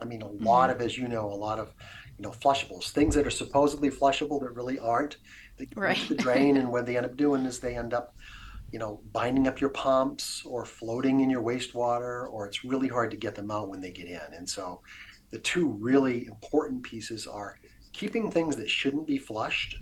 I 0.00 0.04
mean, 0.06 0.22
a 0.22 0.28
lot 0.28 0.70
Mhm. 0.70 0.74
of, 0.74 0.80
as 0.80 0.96
you 0.96 1.08
know, 1.08 1.26
a 1.26 1.34
lot 1.34 1.58
of, 1.58 1.74
you 2.18 2.22
know, 2.22 2.30
flushables, 2.30 2.90
things 2.90 3.14
that 3.14 3.26
are 3.26 3.30
supposedly 3.30 3.90
flushable 3.90 4.40
that 4.40 4.52
really 4.54 4.78
aren't. 4.78 5.18
They 5.58 5.68
Right. 5.76 6.08
the 6.08 6.14
drain, 6.14 6.56
and 6.56 6.70
what 6.70 6.86
they 6.86 6.96
end 6.96 7.06
up 7.06 7.16
doing 7.16 7.44
is 7.44 7.58
they 7.60 7.76
end 7.76 7.92
up, 7.92 8.14
you 8.70 8.78
know, 8.78 9.02
binding 9.12 9.48
up 9.48 9.60
your 9.60 9.70
pumps 9.70 10.42
or 10.46 10.64
floating 10.64 11.20
in 11.20 11.30
your 11.30 11.42
wastewater, 11.42 12.30
or 12.30 12.46
it's 12.46 12.64
really 12.64 12.88
hard 12.88 13.10
to 13.10 13.16
get 13.16 13.34
them 13.34 13.50
out 13.50 13.68
when 13.68 13.80
they 13.80 13.90
get 13.90 14.06
in. 14.06 14.32
And 14.34 14.48
so, 14.48 14.80
the 15.30 15.38
two 15.38 15.68
really 15.80 16.26
important 16.26 16.82
pieces 16.82 17.26
are 17.26 17.58
keeping 17.92 18.30
things 18.30 18.56
that 18.56 18.70
shouldn't 18.70 19.06
be 19.06 19.18
flushed 19.18 19.76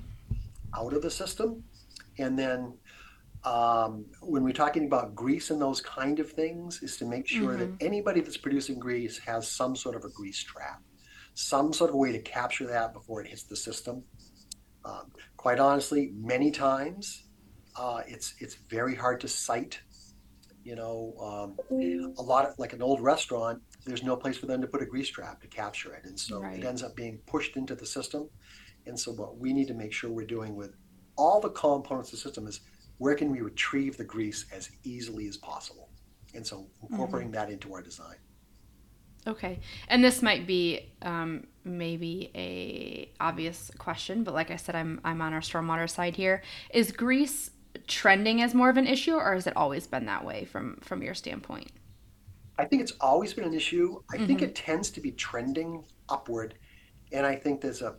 out 0.77 0.93
of 0.93 1.03
the 1.03 1.11
system, 1.11 1.63
and 2.19 2.39
then 2.39 2.79
um, 3.45 4.07
when 4.23 4.43
we're 4.43 4.53
talking 4.53 4.87
about 4.87 5.15
grease 5.15 5.51
and 5.51 5.63
those 5.63 5.81
kind 5.81 6.19
of 6.19 6.33
things, 6.33 6.83
is 6.83 6.97
to 6.97 7.05
make 7.05 7.29
sure 7.29 7.57
that 7.57 7.71
Mhm. 7.71 7.77
anybody 7.81 8.21
that's 8.21 8.37
producing 8.39 8.81
grease 8.81 9.19
has 9.19 9.47
some 9.49 9.77
sort 9.77 9.95
of 9.95 10.05
a 10.05 10.09
grease 10.09 10.43
trap, 10.43 10.83
some 11.35 11.73
sort 11.73 11.91
of 11.91 11.97
way 11.97 12.11
to 12.11 12.19
capture 12.23 12.67
that 12.67 12.93
before 12.93 13.21
it 13.21 13.29
hits 13.29 13.45
the 13.45 13.55
system. 13.55 14.03
Um, 14.87 15.11
quite 15.37 15.59
honestly, 15.59 16.13
many 16.15 16.51
times 16.51 17.25
uh, 17.77 18.03
it's 18.07 18.35
it's 18.39 18.55
very 18.55 18.95
hard 18.95 19.21
to 19.23 19.29
site. 19.29 19.81
You 20.65 20.75
know, 20.77 21.15
um, 21.21 21.79
a 22.19 22.23
lot 22.23 22.47
of 22.47 22.59
like 22.59 22.73
an 22.73 22.83
old 22.83 23.01
restaurant, 23.01 23.61
there's 23.85 24.03
no 24.03 24.17
place 24.17 24.37
for 24.37 24.47
them 24.47 24.61
to 24.63 24.67
put 24.67 24.83
a 24.83 24.87
grease 24.87 25.09
trap 25.09 25.41
to 25.43 25.49
capture 25.49 25.95
it, 25.95 26.05
and 26.05 26.19
so 26.19 26.41
Right. 26.41 26.59
it 26.59 26.65
ends 26.65 26.83
up 26.83 26.97
being 26.97 27.19
pushed 27.27 27.57
into 27.57 27.75
the 27.75 27.87
system. 27.87 28.29
And 28.87 28.99
so, 28.99 29.13
what 29.13 29.39
we 29.39 29.53
need 29.53 29.69
to 29.69 29.75
make 29.75 29.93
sure 29.93 30.11
we're 30.11 30.27
doing 30.27 30.55
with 30.57 30.75
all 31.17 31.41
the 31.41 31.51
components 31.51 32.11
of 32.11 32.19
the 32.19 32.23
system 32.23 32.47
is 32.47 32.61
where 32.99 33.15
can 33.15 33.31
we 33.31 33.41
retrieve 33.41 33.97
the 33.97 34.05
grease 34.05 34.47
as 34.53 34.71
easily 34.85 35.27
as 35.29 35.37
possible? 35.37 35.89
And 36.35 36.47
so, 36.47 36.69
incorporating 36.89 37.33
that 37.33 37.51
into 37.51 37.73
our 37.75 37.83
design. 37.83 38.17
Okay. 39.27 39.61
And 39.89 40.05
this 40.05 40.23
might 40.23 40.47
be 40.47 40.93
um, 41.03 41.47
maybe 41.67 42.31
a 42.35 43.13
obvious 43.21 43.71
question, 43.79 44.25
but 44.25 44.35
like 44.35 44.51
I 44.51 44.57
said, 44.57 44.75
I'm 44.77 45.01
I'm 45.05 45.21
on 45.23 45.33
our 45.35 45.41
stormwater 45.41 45.89
side 45.91 46.17
here. 46.17 46.43
Is 46.71 46.93
grease 46.93 47.51
trending 47.87 48.43
as 48.43 48.55
more 48.55 48.71
of 48.71 48.77
an 48.77 48.87
issue, 48.87 49.15
or 49.15 49.35
has 49.35 49.47
it 49.47 49.57
always 49.57 49.87
been 49.87 50.07
that 50.07 50.25
way 50.25 50.45
from 50.45 50.79
from 50.83 51.03
your 51.03 51.15
standpoint? 51.15 51.73
I 52.59 52.65
think 52.65 52.83
it's 52.83 52.93
always 53.01 53.35
been 53.35 53.45
an 53.45 53.55
issue. 53.55 54.01
I 54.13 54.19
think 54.19 54.41
hmm 54.41 54.43
it 54.43 54.55
tends 54.55 54.91
to 54.93 55.01
be 55.01 55.13
trending 55.13 55.85
upward. 56.09 56.55
And 57.13 57.27
I 57.27 57.37
think 57.37 57.61
there's 57.61 57.83
a, 57.83 57.97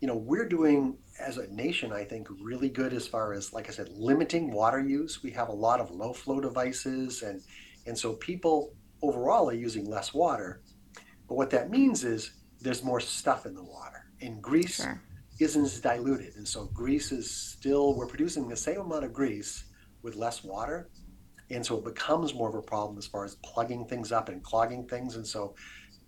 you 0.00 0.08
know, 0.08 0.16
we're 0.16 0.48
doing 0.48 0.98
as 1.20 1.38
a 1.38 1.48
nation, 1.54 1.92
I 1.92 2.04
think, 2.04 2.28
really 2.30 2.70
good 2.70 2.94
as 2.94 3.08
far 3.08 3.32
as, 3.34 3.52
like 3.52 3.68
I 3.68 3.72
said, 3.72 3.90
limiting 3.90 4.52
water 4.52 4.80
use. 4.80 5.22
We 5.22 5.32
have 5.32 5.48
a 5.48 5.52
lot 5.54 5.80
of 5.80 5.90
low 5.90 6.12
flow 6.14 6.40
devices 6.40 7.22
and 7.22 7.42
and 7.86 7.98
so 7.98 8.14
people 8.14 8.74
overall 9.02 9.50
are 9.50 9.54
using 9.54 9.86
less 9.86 10.14
water. 10.14 10.62
But 11.28 11.36
what 11.36 11.50
that 11.50 11.70
means 11.70 12.04
is 12.04 12.32
there's 12.62 12.82
more 12.82 13.00
stuff 13.00 13.46
in 13.46 13.54
the 13.54 13.62
water. 13.62 14.06
And 14.20 14.40
grease 14.42 14.76
Sure. 14.76 15.00
isn't 15.40 15.64
as 15.64 15.80
diluted. 15.80 16.36
And 16.36 16.46
so 16.46 16.66
grease 16.66 17.12
is 17.12 17.30
still, 17.30 17.96
we're 17.96 18.06
producing 18.06 18.48
the 18.48 18.56
same 18.56 18.80
amount 18.80 19.04
of 19.04 19.12
grease 19.12 19.64
with 20.02 20.16
less 20.16 20.44
water. 20.44 20.88
And 21.50 21.64
so 21.64 21.76
it 21.78 21.84
becomes 21.84 22.34
more 22.34 22.48
of 22.48 22.54
a 22.54 22.62
problem 22.62 22.98
as 22.98 23.06
far 23.06 23.24
as 23.24 23.36
plugging 23.44 23.86
things 23.86 24.12
up 24.12 24.28
and 24.28 24.42
clogging 24.42 24.86
things. 24.86 25.16
And 25.16 25.26
so 25.26 25.54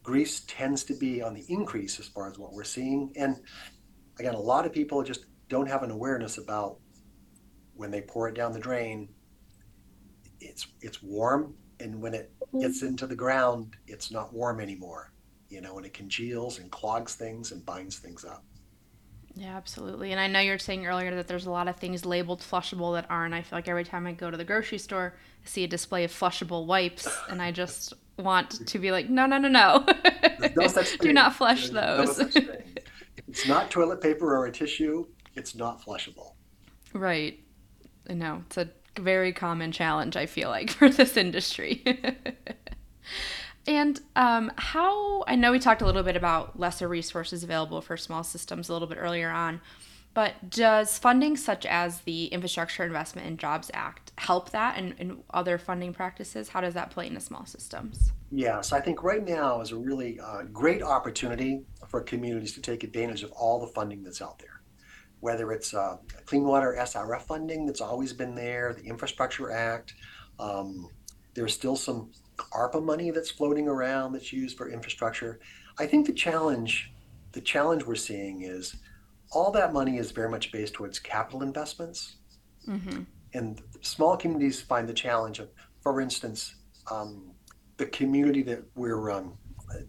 grease 0.02 0.40
tends 0.46 0.84
to 0.84 0.94
be 0.94 1.22
on 1.22 1.34
the 1.34 1.44
increase 1.48 1.98
as 1.98 2.08
far 2.08 2.30
as 2.30 2.38
what 2.38 2.52
we're 2.52 2.64
seeing. 2.64 3.12
And 3.16 3.40
again, 4.18 4.34
a 4.34 4.40
lot 4.40 4.64
of 4.64 4.72
people 4.72 5.02
just 5.02 5.26
don't 5.48 5.68
have 5.68 5.82
an 5.82 5.90
awareness 5.90 6.38
about 6.38 6.78
when 7.74 7.90
they 7.90 8.00
pour 8.00 8.28
it 8.28 8.34
down 8.34 8.52
the 8.52 8.60
drain, 8.60 9.08
it's 10.40 10.66
it's 10.80 11.02
warm, 11.02 11.54
and 11.80 12.00
when 12.00 12.14
it 12.14 12.32
mm-hmm. 12.40 12.60
gets 12.60 12.82
into 12.82 13.06
the 13.06 13.16
ground, 13.16 13.76
it's 13.86 14.10
not 14.10 14.32
warm 14.32 14.60
anymore. 14.60 15.12
You 15.54 15.60
know, 15.60 15.76
and 15.76 15.86
it 15.86 15.94
congeals 15.94 16.58
and 16.58 16.68
clogs 16.70 17.14
things 17.14 17.52
and 17.52 17.64
binds 17.64 17.98
things 17.98 18.24
up. 18.24 18.42
Yeah, 19.36 19.56
absolutely. 19.56 20.10
And 20.10 20.20
I 20.20 20.26
know 20.26 20.40
you 20.40 20.50
were 20.50 20.58
saying 20.58 20.84
earlier 20.86 21.14
that 21.14 21.28
there's 21.28 21.46
a 21.46 21.50
lot 21.50 21.68
of 21.68 21.76
things 21.76 22.04
labeled 22.04 22.40
flushable 22.40 22.94
that 22.94 23.06
aren't. 23.08 23.34
I 23.34 23.42
feel 23.42 23.56
like 23.56 23.68
every 23.68 23.84
time 23.84 24.06
I 24.06 24.12
go 24.12 24.30
to 24.30 24.36
the 24.36 24.44
grocery 24.44 24.78
store, 24.78 25.14
I 25.44 25.48
see 25.48 25.64
a 25.64 25.68
display 25.68 26.02
of 26.04 26.12
flushable 26.12 26.66
wipes, 26.66 27.08
and 27.28 27.40
I 27.40 27.52
just 27.52 27.94
want 28.18 28.66
to 28.66 28.78
be 28.78 28.90
like, 28.90 29.08
no, 29.08 29.26
no, 29.26 29.38
no, 29.38 29.48
no. 29.48 29.84
No 30.56 30.68
Do 31.00 31.12
not 31.12 31.34
flush 31.34 31.70
There's 31.70 32.16
those. 32.16 32.32
thing. 32.32 32.48
If 33.16 33.28
it's 33.28 33.46
not 33.46 33.70
toilet 33.70 34.00
paper 34.00 34.36
or 34.36 34.46
a 34.46 34.52
tissue, 34.52 35.06
it's 35.34 35.54
not 35.54 35.80
flushable. 35.80 36.34
Right. 36.92 37.40
I 38.08 38.14
know. 38.14 38.42
It's 38.46 38.56
a 38.56 38.68
very 39.00 39.32
common 39.32 39.72
challenge, 39.72 40.16
I 40.16 40.26
feel 40.26 40.48
like, 40.48 40.70
for 40.78 40.88
this 40.90 41.16
industry. 41.16 41.84
and 43.66 44.00
um, 44.16 44.52
how, 44.56 45.24
I 45.26 45.36
know 45.36 45.52
we 45.52 45.58
talked 45.58 45.82
a 45.82 45.86
little 45.86 46.02
bit 46.02 46.16
about 46.16 46.58
lesser 46.58 46.88
resources 46.88 47.42
available 47.42 47.80
for 47.80 47.96
small 47.96 48.22
systems 48.22 48.68
a 48.68 48.72
little 48.72 48.88
bit 48.88 48.98
earlier 48.98 49.30
on, 49.30 49.60
but 50.12 50.48
does 50.48 50.96
funding 50.96 51.36
such 51.36 51.66
as 51.66 52.00
the 52.00 52.26
Infrastructure 52.26 52.84
Investment 52.84 53.26
and 53.26 53.38
Jobs 53.38 53.70
Act 53.74 54.12
help 54.16 54.50
that 54.50 54.78
and, 54.78 54.94
and 54.98 55.22
other 55.30 55.58
funding 55.58 55.92
practices? 55.92 56.50
How 56.50 56.60
does 56.60 56.74
that 56.74 56.90
play 56.90 57.08
into 57.08 57.20
small 57.20 57.46
systems? 57.46 58.12
Yes, 58.30 58.72
I 58.72 58.80
think 58.80 59.02
right 59.02 59.24
now 59.24 59.60
is 59.60 59.72
a 59.72 59.76
really 59.76 60.20
uh, 60.20 60.42
great 60.52 60.82
opportunity 60.82 61.62
for 61.88 62.00
communities 62.00 62.52
to 62.54 62.60
take 62.60 62.84
advantage 62.84 63.22
of 63.22 63.32
all 63.32 63.60
the 63.60 63.68
funding 63.68 64.04
that's 64.04 64.22
out 64.22 64.38
there. 64.38 64.60
Whether 65.20 65.52
it's 65.52 65.74
uh, 65.74 65.96
Clean 66.26 66.44
Water 66.44 66.76
SRF 66.78 67.22
funding 67.22 67.66
that's 67.66 67.80
always 67.80 68.12
been 68.12 68.34
there, 68.34 68.74
the 68.74 68.84
Infrastructure 68.84 69.50
Act, 69.50 69.94
um, 70.38 70.88
there's 71.34 71.54
still 71.54 71.76
some 71.76 72.10
ARPA 72.52 72.82
money 72.84 73.10
that's 73.10 73.30
floating 73.30 73.68
around 73.68 74.12
that's 74.12 74.32
used 74.32 74.56
for 74.56 74.70
infrastructure. 74.70 75.40
I 75.78 75.86
think 75.86 76.06
the 76.06 76.12
challenge, 76.12 76.92
the 77.32 77.40
challenge 77.40 77.84
we're 77.84 77.94
seeing 77.96 78.42
is 78.42 78.76
all 79.32 79.50
that 79.52 79.72
money 79.72 79.98
is 79.98 80.12
very 80.12 80.30
much 80.30 80.52
based 80.52 80.74
towards 80.74 80.98
capital 80.98 81.42
investments, 81.42 82.18
Mm-hmm. 82.68 83.02
and 83.34 83.60
small 83.82 84.16
communities 84.16 84.62
find 84.62 84.88
the 84.88 84.94
challenge 84.94 85.38
of, 85.40 85.50
for 85.82 86.00
instance, 86.00 86.56
um, 86.90 87.34
the 87.78 87.86
community 87.86 88.42
that 88.42 88.62
we're 88.76 89.10
um, 89.10 89.38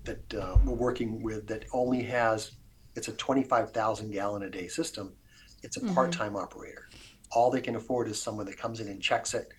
that 0.05 0.33
uh, 0.33 0.57
we're 0.63 0.73
working 0.75 1.21
with 1.21 1.47
that 1.47 1.65
only 1.73 2.03
has 2.03 2.51
it's 2.95 3.09
a 3.09 3.13
25,000 3.13 4.11
gallon 4.11 4.43
a 4.43 4.49
day 4.49 4.67
system. 4.67 5.15
It's 5.63 5.77
a 5.77 5.81
Mm-hmm. 5.83 5.93
part-time 5.93 6.35
operator. 6.35 6.89
All 7.31 7.51
they 7.51 7.61
can 7.61 7.75
afford 7.75 8.07
is 8.07 8.21
someone 8.21 8.45
that 8.47 8.57
comes 8.57 8.79
in 8.79 8.87
and 8.87 9.01
checks 9.01 9.33
it, 9.33 9.49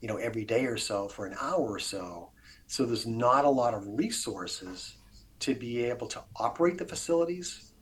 you 0.00 0.08
know, 0.08 0.16
every 0.16 0.44
day 0.44 0.66
or 0.66 0.76
so 0.76 1.08
for 1.08 1.26
an 1.26 1.36
hour 1.40 1.72
or 1.72 1.78
so. 1.80 2.32
So 2.66 2.84
there's 2.84 3.06
not 3.06 3.44
a 3.44 3.50
lot 3.50 3.74
of 3.74 3.86
resources 3.86 4.96
to 5.40 5.54
be 5.54 5.84
able 5.84 6.06
to 6.08 6.22
operate 6.36 6.78
the 6.78 6.86
facilities, 6.86 7.72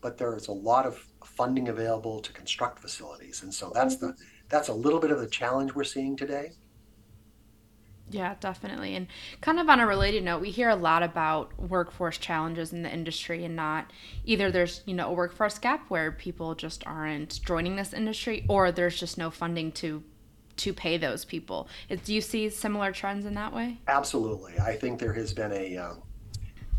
but 0.00 0.18
there's 0.18 0.48
a 0.48 0.52
lot 0.52 0.86
of 0.86 1.06
funding 1.24 1.68
available 1.68 2.20
to 2.20 2.32
construct 2.32 2.80
facilities. 2.80 3.42
And 3.42 3.52
so 3.52 3.70
that's 3.74 3.96
the 3.96 4.14
that's 4.48 4.68
a 4.68 4.74
little 4.74 5.00
bit 5.00 5.10
of 5.10 5.20
the 5.20 5.26
challenge 5.26 5.74
we're 5.74 5.84
seeing 5.84 6.16
today. 6.16 6.52
Yeah, 8.10 8.34
definitely. 8.40 8.94
And 8.94 9.06
kind 9.40 9.58
of 9.58 9.70
on 9.70 9.80
a 9.80 9.86
related 9.86 10.22
note, 10.22 10.42
we 10.42 10.50
hear 10.50 10.68
a 10.68 10.76
lot 10.76 11.02
about 11.02 11.58
workforce 11.58 12.18
challenges 12.18 12.72
in 12.72 12.82
the 12.82 12.92
industry 12.92 13.44
and 13.44 13.56
not 13.56 13.90
either 14.26 14.50
there's, 14.50 14.82
you 14.84 14.92
know, 14.92 15.08
a 15.08 15.12
workforce 15.12 15.58
gap 15.58 15.88
where 15.88 16.12
people 16.12 16.54
just 16.54 16.86
aren't 16.86 17.40
joining 17.42 17.76
this 17.76 17.94
industry 17.94 18.44
or 18.48 18.70
there's 18.70 19.00
just 19.00 19.16
no 19.16 19.30
funding 19.30 19.72
to 19.72 20.02
to 20.62 20.72
pay 20.72 20.96
those 20.96 21.24
people. 21.24 21.68
Do 22.04 22.14
you 22.14 22.20
see 22.20 22.48
similar 22.48 22.92
trends 22.92 23.26
in 23.26 23.34
that 23.34 23.52
way? 23.52 23.78
Absolutely. 23.88 24.58
I 24.60 24.76
think 24.76 24.98
there 25.00 25.12
has 25.12 25.32
been 25.32 25.52
a, 25.52 25.76
um, 25.76 26.02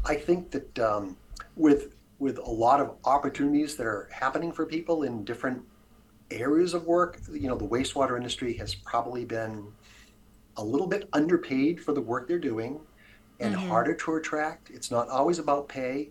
I 0.06 0.16
think 0.16 0.52
that 0.52 0.80
um, 0.80 1.18
with 1.56 1.96
with 2.20 2.38
a 2.38 2.50
lot 2.50 2.80
of 2.80 2.96
opportunities 3.04 3.76
that 3.76 3.86
are 3.86 4.08
happening 4.12 4.52
for 4.54 4.66
people 4.66 5.04
in 5.04 5.26
different 5.26 5.62
areas 6.32 6.74
of 6.74 6.86
work, 6.86 7.20
you 7.32 7.48
know, 7.50 7.58
the 7.58 7.68
wastewater 7.68 8.16
industry 8.16 8.54
has 8.54 8.74
probably 8.76 9.26
been 9.26 9.68
a 10.56 10.64
little 10.64 10.88
bit 10.88 11.10
underpaid 11.12 11.82
for 11.84 11.92
the 11.92 12.00
work 12.00 12.28
they're 12.28 12.40
doing 12.40 12.80
and 13.40 13.54
Mm-hmm. 13.56 13.68
harder 13.68 13.94
to 13.96 14.16
attract. 14.16 14.70
It's 14.70 14.90
not 14.90 15.10
always 15.10 15.40
about 15.40 15.68
pay, 15.68 16.10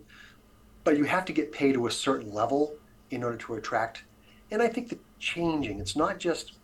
but 0.83 0.97
you 0.97 1.05
have 1.05 1.25
to 1.25 1.33
get 1.33 1.51
paid 1.51 1.73
to 1.73 1.87
a 1.87 1.91
certain 1.91 2.31
level 2.31 2.75
in 3.09 3.23
order 3.23 3.37
to 3.37 3.55
attract. 3.55 4.03
And 4.51 4.61
I 4.61 4.67
think 4.67 4.89
that 4.89 4.99
changing, 5.19 5.79
it's 5.79 5.95
not 5.95 6.19
just 6.19 6.59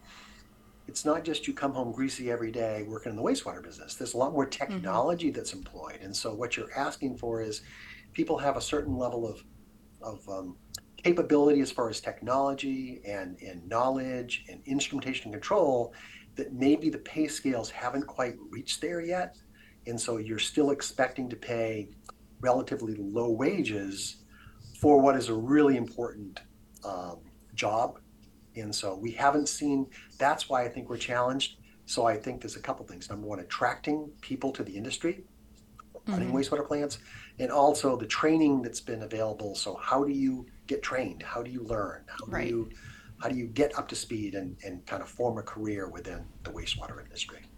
it's 0.89 1.05
not 1.05 1.23
just 1.23 1.47
you 1.47 1.53
come 1.53 1.71
home 1.71 1.91
greasy 1.91 2.31
every 2.31 2.51
day 2.51 2.83
working 2.87 3.11
in 3.11 3.15
the 3.15 3.21
wastewater 3.21 3.61
business. 3.61 3.93
There's 3.93 4.15
a 4.15 4.17
lot 4.17 4.33
more 4.33 4.47
technology 4.47 5.29
that's 5.29 5.53
employed. 5.53 5.99
And 6.01 6.15
so 6.15 6.33
what 6.33 6.57
you're 6.57 6.75
asking 6.75 7.19
for 7.19 7.43
is 7.43 7.61
people 8.13 8.39
have 8.39 8.57
a 8.57 8.61
certain 8.61 8.97
level 8.97 9.27
of, 9.27 9.43
of 10.01 10.27
um, 10.27 10.57
capability 10.97 11.61
as 11.61 11.71
far 11.71 11.91
as 11.91 12.01
technology 12.01 13.01
and, 13.05 13.37
and 13.39 13.69
knowledge 13.69 14.45
and 14.49 14.63
instrumentation 14.65 15.25
and 15.25 15.33
control 15.33 15.93
that 16.35 16.53
maybe 16.53 16.89
the 16.89 16.97
pay 16.97 17.27
scales 17.27 17.69
haven't 17.69 18.07
quite 18.07 18.33
reached 18.49 18.81
there 18.81 18.99
yet. 18.99 19.37
And 19.85 20.01
so 20.01 20.17
you're 20.17 20.39
still 20.39 20.71
expecting 20.71 21.29
to 21.29 21.35
pay 21.35 21.89
relatively 22.41 22.95
low 22.95 23.29
wages 23.29 24.23
for 24.81 24.99
what 24.99 25.15
is 25.15 25.29
a 25.29 25.35
really 25.35 25.77
important 25.77 26.39
um, 26.83 27.19
job. 27.53 27.99
And 28.61 28.73
so 28.73 28.95
we 28.95 29.11
haven't 29.11 29.49
seen, 29.49 29.87
that's 30.19 30.49
why 30.49 30.63
I 30.63 30.69
think 30.69 30.89
we're 30.89 30.97
challenged. 30.97 31.57
So 31.85 32.05
I 32.05 32.17
think 32.17 32.41
there's 32.41 32.55
a 32.55 32.61
couple 32.61 32.85
things. 32.85 33.09
Number 33.09 33.27
one, 33.27 33.39
attracting 33.39 34.11
people 34.21 34.51
to 34.53 34.63
the 34.63 34.75
industry, 34.75 35.25
running 36.11 36.29
Mhm. 36.29 36.33
wastewater 36.33 36.67
plants, 36.67 36.99
and 37.39 37.51
also 37.51 37.97
the 37.97 38.07
training 38.07 38.61
that's 38.61 38.81
been 38.81 39.03
available. 39.03 39.55
So 39.55 39.75
how 39.81 40.03
do 40.03 40.11
you 40.13 40.47
get 40.67 40.83
trained? 40.83 41.23
How 41.23 41.43
do 41.43 41.51
you 41.51 41.63
learn? 41.63 42.05
How 42.07 42.25
do 42.27 42.31
Right. 42.31 42.47
you 42.47 42.69
how 43.21 43.27
do 43.29 43.35
you 43.35 43.47
get 43.47 43.77
up 43.77 43.89
to 43.89 43.95
speed 43.95 44.33
and, 44.33 44.57
and 44.63 44.85
kind 44.85 45.03
of 45.03 45.09
form 45.09 45.37
a 45.37 45.43
career 45.43 45.89
within 45.89 46.25
the 46.43 46.51
wastewater 46.51 47.03
industry? 47.03 47.48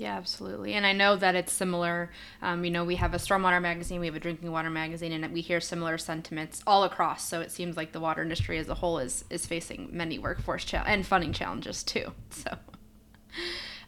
Yeah, 0.00 0.16
absolutely. 0.16 0.72
And 0.72 0.86
I 0.86 0.94
know 0.94 1.14
that 1.16 1.34
it's 1.34 1.52
similar. 1.52 2.10
Um, 2.40 2.64
you 2.64 2.70
know, 2.70 2.86
we 2.86 2.96
have 2.96 3.12
a 3.12 3.18
stormwater 3.18 3.60
magazine, 3.60 4.00
we 4.00 4.06
have 4.06 4.14
a 4.16 4.20
drinking 4.20 4.50
water 4.50 4.70
magazine, 4.70 5.12
and 5.12 5.30
we 5.30 5.42
hear 5.42 5.60
similar 5.60 5.98
sentiments 5.98 6.62
all 6.66 6.84
across. 6.84 7.28
So 7.28 7.42
it 7.42 7.52
seems 7.52 7.76
like 7.76 7.92
the 7.92 8.00
water 8.00 8.22
industry 8.22 8.56
as 8.56 8.70
a 8.70 8.74
whole 8.74 8.98
is 8.98 9.26
is 9.28 9.44
facing 9.46 9.90
many 9.92 10.18
workforce 10.18 10.64
and 10.72 11.06
funding 11.06 11.34
challenges 11.34 11.82
too. 11.82 12.12
So. 12.30 12.56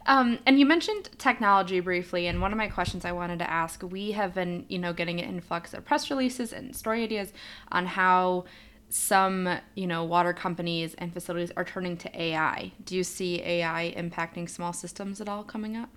Um, 0.05 0.37
and 0.45 0.59
you 0.59 0.65
mentioned 0.65 1.09
technology 1.17 1.79
briefly, 1.79 2.27
and 2.27 2.41
one 2.41 2.51
of 2.51 2.57
my 2.57 2.67
questions 2.67 3.05
I 3.05 3.13
wanted 3.13 3.39
to 3.39 3.49
ask, 3.49 3.81
we 3.81 4.11
have 4.11 4.33
been, 4.35 4.65
you 4.67 4.77
know, 4.77 4.93
getting 4.93 5.19
an 5.19 5.27
influx 5.29 5.73
of 5.73 5.85
press 5.85 6.09
releases 6.11 6.51
and 6.53 6.75
story 6.75 7.03
ideas 7.03 7.31
on 7.71 7.85
how 7.85 8.43
some, 8.89 9.57
you 9.75 9.87
know, 9.87 10.03
water 10.03 10.33
companies 10.33 10.93
and 10.95 11.13
facilities 11.13 11.51
are 11.55 11.63
turning 11.63 11.97
to 11.97 12.21
AI. 12.21 12.73
Do 12.83 12.95
you 12.97 13.03
see 13.03 13.41
AI 13.41 13.93
impacting 13.97 14.49
small 14.49 14.73
systems 14.73 15.21
at 15.21 15.29
all 15.29 15.43
coming 15.43 15.77
up? 15.77 15.89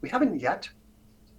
We 0.00 0.08
haven't 0.08 0.40
yet 0.40 0.68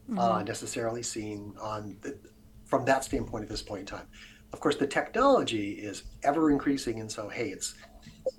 Mm-hmm. 0.09 0.19
uh, 0.19 0.43
necessarily 0.43 1.03
seen 1.03 1.53
on 1.61 1.95
the, 2.01 2.17
from 2.65 2.85
that 2.85 3.03
standpoint 3.03 3.43
at 3.43 3.49
this 3.49 3.61
point 3.61 3.81
in 3.81 3.85
time. 3.85 4.07
Of 4.51 4.59
course, 4.59 4.75
the 4.75 4.87
technology 4.87 5.71
is 5.73 6.03
ever 6.23 6.51
increasing, 6.51 6.99
and 6.99 7.09
so 7.09 7.29
hey, 7.29 7.49
it's 7.49 7.75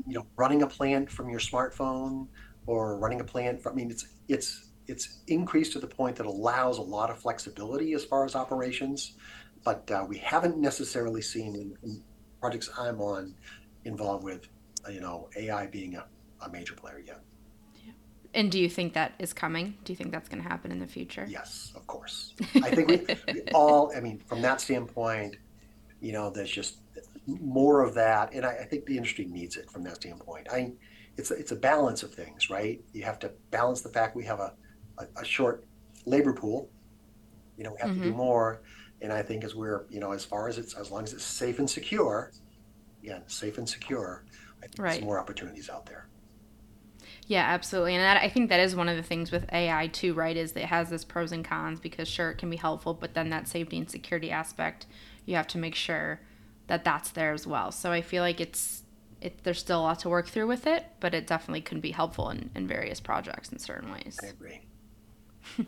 you 0.07 0.15
know 0.15 0.27
running 0.37 0.63
a 0.63 0.67
plant 0.67 1.11
from 1.11 1.31
your 1.31 1.41
smartphone 1.41 2.29
or 2.67 2.99
running 2.99 3.21
a 3.21 3.25
plant 3.25 3.63
from. 3.63 3.73
I 3.73 3.77
mean, 3.77 3.91
it's 3.91 4.07
it's 4.29 4.71
it's 4.87 5.21
increased 5.29 5.73
to 5.73 5.79
the 5.79 5.87
point 5.87 6.17
that 6.17 6.27
allows 6.27 6.79
a 6.79 6.83
lot 6.83 7.11
of 7.11 7.19
flexibility 7.21 7.95
as 7.95 8.05
far 8.05 8.25
as 8.27 8.35
operations, 8.35 9.15
but 9.65 9.91
uh, 9.91 10.05
we 10.07 10.19
haven't 10.19 10.59
necessarily 10.59 11.23
seen 11.23 11.55
in, 11.55 11.75
in 11.83 12.03
projects 12.41 12.69
I'm 12.79 13.01
on 13.01 13.35
involved 13.85 14.25
with 14.25 14.47
uh, 14.87 14.91
you 14.91 15.01
know 15.01 15.31
AI 15.37 15.67
being 15.69 15.95
a, 15.97 16.05
a 16.45 16.51
major 16.51 16.75
player 16.75 16.99
yet. 17.07 17.21
And 18.35 18.51
do 18.51 18.59
you 18.59 18.69
think 18.69 18.95
that 18.95 19.13
is 19.19 19.33
coming? 19.33 19.77
Do 19.85 19.93
you 19.93 19.97
think 19.97 20.11
that's 20.11 20.29
going 20.29 20.43
to 20.43 20.49
happen 20.49 20.73
in 20.73 20.79
the 20.79 20.87
future? 20.87 21.27
Yes, 21.29 21.73
of 21.77 21.87
course. 21.87 22.35
I 22.57 22.71
think 22.71 22.89
we, 22.89 22.97
we 23.33 23.43
all, 23.55 23.93
I 23.95 24.01
mean, 24.01 24.19
from 24.27 24.41
that 24.43 24.61
standpoint, 24.61 25.37
you 26.01 26.13
know, 26.13 26.31
there's 26.31 26.51
just 26.51 26.79
more 27.27 27.83
of 27.85 27.95
that. 27.95 28.33
And 28.33 28.47
I, 28.47 28.53
I 28.53 28.65
think 28.65 28.87
the 28.87 28.97
industry 28.97 29.27
needs 29.27 29.57
it 29.57 29.71
from 29.71 29.85
that 29.85 29.97
standpoint. 29.97 30.49
I, 30.51 30.73
it's, 31.19 31.31
a, 31.31 31.35
it's 31.35 31.53
a 31.53 31.57
balance 31.57 32.03
of 32.03 32.15
things, 32.15 32.49
right? 32.49 32.83
You 32.95 33.05
have 33.05 33.19
to 33.19 33.33
balance 33.51 33.83
the 33.83 33.91
fact 33.91 34.17
we 34.17 34.25
have 34.25 34.41
a, 34.41 34.55
a, 34.99 35.07
a 35.17 35.25
short 35.25 35.67
labor 36.07 36.33
pool. 36.33 36.71
You 37.59 37.65
know, 37.65 37.73
we 37.73 37.81
have 37.81 37.91
to 37.91 38.01
do 38.01 38.09
mm-hmm. 38.09 38.17
more. 38.17 38.63
And 39.03 39.13
I 39.13 39.23
think 39.23 39.45
as 39.45 39.55
we're, 39.55 39.85
you 39.91 40.01
know, 40.01 40.13
as 40.13 40.25
far 40.25 40.49
as 40.49 40.57
it's, 40.57 40.73
as 40.75 40.91
long 40.91 41.03
as 41.05 41.13
it's 41.13 41.25
safe 41.25 41.59
and 41.59 41.69
secure, 41.69 42.33
yeah, 43.03 43.19
safe 43.27 43.59
and 43.59 43.69
secure, 43.69 44.25
I 44.63 44.69
think 44.69 44.79
Right. 44.79 44.93
there's 44.93 45.05
more 45.05 45.21
opportunities 45.21 45.69
out 45.69 45.85
there. 45.85 46.09
Yeah, 47.29 47.45
absolutely. 47.45 47.95
And 47.95 48.03
that, 48.03 48.23
I 48.23 48.29
think 48.29 48.49
that 48.49 48.61
is 48.61 48.75
one 48.75 48.89
of 48.89 48.97
the 48.97 49.03
things 49.03 49.31
with 49.31 49.47
AI 49.53 49.87
too, 49.89 50.13
right? 50.15 50.37
Is 50.37 50.53
that 50.53 50.65
it 50.65 50.67
has 50.67 50.91
this 50.91 51.05
pros 51.05 51.33
and 51.33 51.45
cons 51.45 51.81
because 51.81 52.09
sure 52.09 52.31
it 52.31 52.39
can 52.39 52.51
be 52.51 52.57
helpful, 52.57 52.95
but 52.95 53.15
then 53.15 53.31
that 53.31 53.49
safety 53.49 53.79
and 53.79 53.91
security 53.91 54.31
aspect, 54.31 54.87
you 55.25 55.37
have 55.37 55.47
to 55.49 55.59
make 55.59 55.75
sure 55.75 56.21
that 56.67 56.85
that's 56.85 57.11
there 57.11 57.33
as 57.33 57.47
well. 57.47 57.71
So 57.71 57.93
I 57.93 58.03
feel 58.03 58.23
like 58.23 58.41
it's 58.41 58.83
it 59.21 59.45
there's 59.45 59.61
still 59.61 59.81
a 59.81 59.83
lot 59.83 60.01
to 60.01 60.09
work 60.09 60.27
through 60.29 60.49
with 60.49 60.67
it, 60.67 60.85
but 60.99 61.15
it 61.15 61.27
definitely 61.27 61.61
can 61.61 61.81
be 61.81 61.93
helpful 61.93 62.29
in, 62.31 62.51
in 62.57 62.67
various 62.67 62.99
projects 62.99 63.51
in 63.51 63.59
certain 63.59 63.93
ways. 63.93 64.19
I 64.23 64.27
agree. 64.27 64.61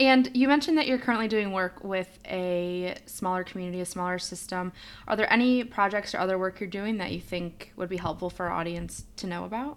And 0.00 0.30
you 0.32 0.46
mentioned 0.46 0.78
that 0.78 0.86
you're 0.86 0.98
currently 0.98 1.26
doing 1.26 1.52
work 1.52 1.82
with 1.82 2.20
a 2.24 2.94
smaller 3.06 3.42
community, 3.42 3.80
a 3.80 3.84
smaller 3.84 4.18
system. 4.18 4.72
Are 5.08 5.16
there 5.16 5.32
any 5.32 5.64
projects 5.64 6.14
or 6.14 6.18
other 6.18 6.38
work 6.38 6.60
you're 6.60 6.68
doing 6.68 6.98
that 6.98 7.10
you 7.10 7.20
think 7.20 7.72
would 7.74 7.88
be 7.88 7.96
helpful 7.96 8.30
for 8.30 8.46
our 8.46 8.52
audience 8.52 9.06
to 9.16 9.26
know 9.26 9.44
about? 9.44 9.76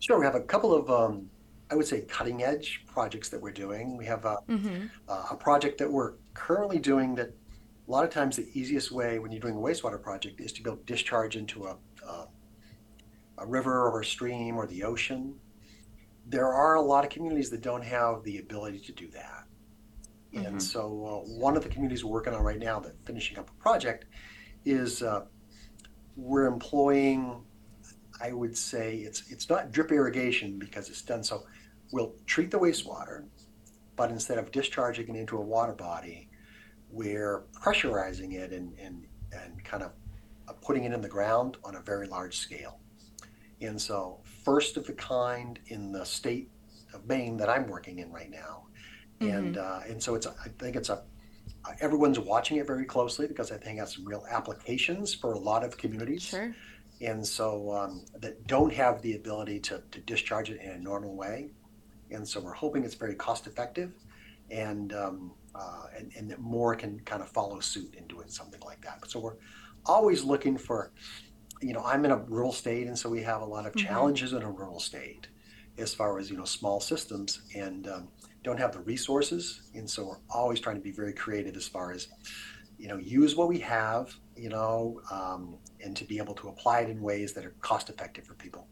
Sure, 0.00 0.18
we 0.18 0.24
have 0.24 0.34
a 0.34 0.40
couple 0.40 0.74
of, 0.74 0.90
um, 0.90 1.28
I 1.70 1.74
would 1.74 1.86
say, 1.86 2.02
cutting 2.02 2.42
edge 2.42 2.84
projects 2.86 3.28
that 3.30 3.40
we're 3.40 3.52
doing. 3.52 3.96
We 3.96 4.06
have 4.06 4.24
a, 4.24 4.38
Mm-hmm. 4.48 4.86
uh, 5.08 5.26
a 5.32 5.36
project 5.36 5.78
that 5.78 5.90
we're 5.90 6.14
currently 6.34 6.78
doing 6.78 7.14
that 7.16 7.30
a 7.86 7.90
lot 7.90 8.04
of 8.04 8.10
times 8.10 8.36
the 8.36 8.48
easiest 8.52 8.92
way 8.92 9.18
when 9.18 9.32
you're 9.32 9.40
doing 9.40 9.56
a 9.56 9.58
wastewater 9.58 10.00
project 10.00 10.40
is 10.40 10.52
to 10.52 10.62
to 10.62 10.78
discharge 10.84 11.36
into 11.36 11.64
a, 11.66 11.76
a, 12.06 12.26
a 13.38 13.46
river 13.46 13.88
or 13.88 14.00
a 14.00 14.04
stream 14.04 14.56
or 14.56 14.66
the 14.66 14.82
ocean. 14.84 15.34
There 16.26 16.52
are 16.52 16.74
a 16.74 16.82
lot 16.82 17.04
of 17.04 17.10
communities 17.10 17.48
that 17.50 17.62
don't 17.62 17.82
have 17.82 18.22
the 18.24 18.38
ability 18.38 18.80
to 18.80 18.92
do 18.92 19.08
that. 19.12 19.44
And 20.34 20.56
Mhm. 20.56 20.62
so, 20.62 20.82
uh, 21.26 21.28
one 21.40 21.56
of 21.56 21.62
the 21.62 21.70
communities 21.70 22.04
we're 22.04 22.12
working 22.12 22.34
on 22.34 22.42
right 22.42 22.58
now 22.58 22.78
that 22.80 22.92
finishing 23.06 23.38
up 23.38 23.48
a 23.48 23.54
project 23.54 24.04
is 24.66 25.02
uh, 25.02 25.24
we're 26.16 26.44
employing 26.46 27.42
I 28.20 28.32
would 28.32 28.56
say 28.56 28.96
it's 28.96 29.30
it's 29.30 29.48
not 29.48 29.72
drip 29.72 29.92
irrigation 29.92 30.58
because 30.58 30.88
it's 30.88 31.02
done 31.02 31.22
so. 31.22 31.44
We'll 31.92 32.14
treat 32.26 32.50
the 32.50 32.58
wastewater, 32.58 33.24
but 33.96 34.10
instead 34.10 34.38
of 34.38 34.50
discharging 34.50 35.08
it 35.08 35.18
into 35.18 35.36
a 35.38 35.40
water 35.40 35.72
body, 35.72 36.28
we're 36.90 37.44
pressurizing 37.52 38.34
it 38.34 38.52
and 38.52 38.78
and 38.78 39.06
and 39.32 39.62
kind 39.64 39.82
of 39.82 39.92
uh, 40.48 40.52
putting 40.54 40.84
it 40.84 40.92
in 40.92 41.00
the 41.00 41.08
ground 41.08 41.56
on 41.64 41.76
a 41.76 41.80
very 41.80 42.06
large 42.06 42.38
scale. 42.38 42.80
And 43.60 43.80
so, 43.80 44.20
first 44.44 44.76
of 44.76 44.86
the 44.86 44.92
kind 44.92 45.58
in 45.66 45.92
the 45.92 46.04
state 46.04 46.50
of 46.94 47.06
Maine 47.06 47.36
that 47.38 47.48
I'm 47.48 47.66
working 47.66 47.98
in 47.98 48.12
right 48.12 48.30
now, 48.30 48.66
and 49.20 49.58
uh, 49.58 49.80
and 49.88 50.02
so 50.02 50.14
it's 50.14 50.26
a, 50.26 50.34
I 50.44 50.48
think 50.58 50.76
it's 50.76 50.90
a 50.90 51.02
everyone's 51.80 52.18
watching 52.18 52.58
it 52.58 52.66
very 52.66 52.84
closely 52.84 53.26
because 53.26 53.50
I 53.52 53.56
think 53.56 53.76
it 53.76 53.80
has 53.80 53.94
some 53.94 54.04
real 54.04 54.24
applications 54.30 55.14
for 55.14 55.32
a 55.32 55.38
lot 55.38 55.64
of 55.64 55.76
communities 55.76 56.22
Sure. 56.22 56.54
And 57.00 57.26
so 57.26 57.72
um, 57.72 58.04
that 58.20 58.46
don't 58.46 58.72
have 58.72 59.02
the 59.02 59.14
ability 59.14 59.60
to, 59.60 59.82
to 59.90 60.00
discharge 60.00 60.50
it 60.50 60.60
in 60.60 60.70
a 60.70 60.78
normal 60.78 61.14
way. 61.16 61.50
And 62.10 62.26
so 62.26 62.40
we're 62.40 62.54
hoping 62.54 62.84
it's 62.84 62.94
very 62.94 63.14
cost 63.14 63.46
effective 63.46 63.92
and, 64.50 64.92
um, 64.92 65.32
uh, 65.54 65.84
and, 65.96 66.10
and 66.16 66.30
that 66.30 66.40
more 66.40 66.74
can 66.74 67.00
kind 67.00 67.22
of 67.22 67.28
follow 67.28 67.60
suit 67.60 67.94
in 67.94 68.06
doing 68.06 68.28
something 68.28 68.60
like 68.64 68.80
that. 68.82 69.08
So 69.10 69.20
we're 69.20 69.36
always 69.84 70.24
looking 70.24 70.56
for, 70.56 70.92
you 71.60 71.72
know, 71.72 71.84
I'm 71.84 72.04
in 72.04 72.10
a 72.10 72.16
rural 72.16 72.52
state, 72.52 72.86
and 72.86 72.98
so 72.98 73.08
we 73.10 73.22
have 73.22 73.42
a 73.42 73.44
lot 73.44 73.66
of 73.66 73.74
Mhm. 73.74 73.76
challenges 73.76 74.32
in 74.32 74.42
a 74.42 74.50
rural 74.50 74.80
state 74.80 75.28
as 75.76 75.94
far 75.94 76.18
as, 76.18 76.30
you 76.30 76.36
know, 76.36 76.44
small 76.44 76.80
systems 76.80 77.42
and 77.54 77.86
um, 77.88 78.08
don't 78.42 78.58
have 78.58 78.72
the 78.72 78.80
resources. 78.80 79.62
And 79.74 79.88
so 79.88 80.06
we're 80.06 80.20
always 80.30 80.60
trying 80.60 80.76
to 80.76 80.82
be 80.82 80.92
very 80.92 81.12
creative 81.12 81.56
as 81.56 81.68
far 81.68 81.92
as, 81.92 82.08
you 82.78 82.88
know, 82.88 82.96
use 82.96 83.36
what 83.36 83.48
we 83.48 83.58
have, 83.60 84.14
you 84.38 84.48
know, 84.48 85.00
um, 85.10 85.58
and 85.80 85.96
to 85.96 86.04
be 86.04 86.18
able 86.18 86.34
to 86.34 86.48
apply 86.48 86.80
it 86.80 86.90
in 86.90 87.00
ways 87.00 87.32
that 87.34 87.44
are 87.44 87.54
cost 87.60 87.90
effective 87.90 88.24
for 88.26 88.34
people. 88.34 88.68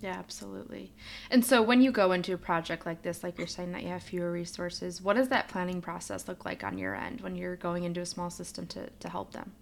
Yeah, 0.00 0.16
absolutely. 0.18 0.94
And 1.30 1.44
so 1.44 1.60
when 1.62 1.82
you 1.82 1.92
go 1.92 2.12
into 2.12 2.32
a 2.32 2.38
project 2.38 2.86
like 2.86 3.02
this, 3.02 3.22
like 3.22 3.36
you're 3.38 3.46
saying 3.46 3.72
that 3.72 3.82
you 3.82 3.88
have 3.88 4.02
fewer 4.02 4.32
resources, 4.32 5.02
what 5.02 5.16
does 5.16 5.28
that 5.28 5.48
planning 5.48 5.82
process 5.82 6.26
look 6.26 6.44
like 6.44 6.64
on 6.64 6.78
your 6.78 6.94
end 6.94 7.20
when 7.20 7.36
you're 7.36 7.56
going 7.56 7.84
into 7.84 8.00
a 8.00 8.06
small 8.06 8.30
system 8.30 8.66
to, 8.68 8.88
to 9.00 9.08
help 9.10 9.32
them? 9.32 9.52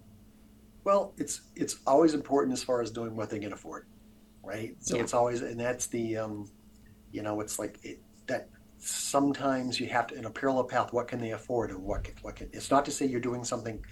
Well, 0.85 1.15
it's 1.19 1.43
it's 1.57 1.81
always 1.87 2.15
important 2.15 2.53
as 2.53 2.63
far 2.63 2.81
as 2.83 2.91
doing 2.91 3.17
what 3.17 3.31
they 3.31 3.39
can 3.41 3.53
afford, 3.53 3.87
right? 4.45 4.77
So 4.81 4.97
Yeah. 4.97 5.03
it's 5.03 5.15
always, 5.15 5.43
and 5.43 5.59
that's 5.59 5.89
the, 5.89 6.17
um, 6.19 6.51
you 7.11 7.23
know, 7.23 7.41
it's 7.41 7.59
like 7.59 7.79
it, 7.83 8.03
that. 8.27 8.49
Sometimes 8.81 9.81
you 9.81 9.89
have 9.89 10.07
to, 10.07 10.15
in 10.15 10.25
a 10.25 10.31
parallel 10.31 10.63
path, 10.63 10.93
what 10.93 11.09
can 11.09 11.19
they 11.19 11.33
afford 11.33 11.71
and 11.71 11.83
what 11.83 12.05
can, 12.05 12.15
what 12.23 12.37
can. 12.37 12.49
It's 12.53 12.71
not 12.71 12.85
to 12.85 12.93
say 12.93 13.07
you're 13.07 13.19
doing 13.19 13.43
something 13.43 13.85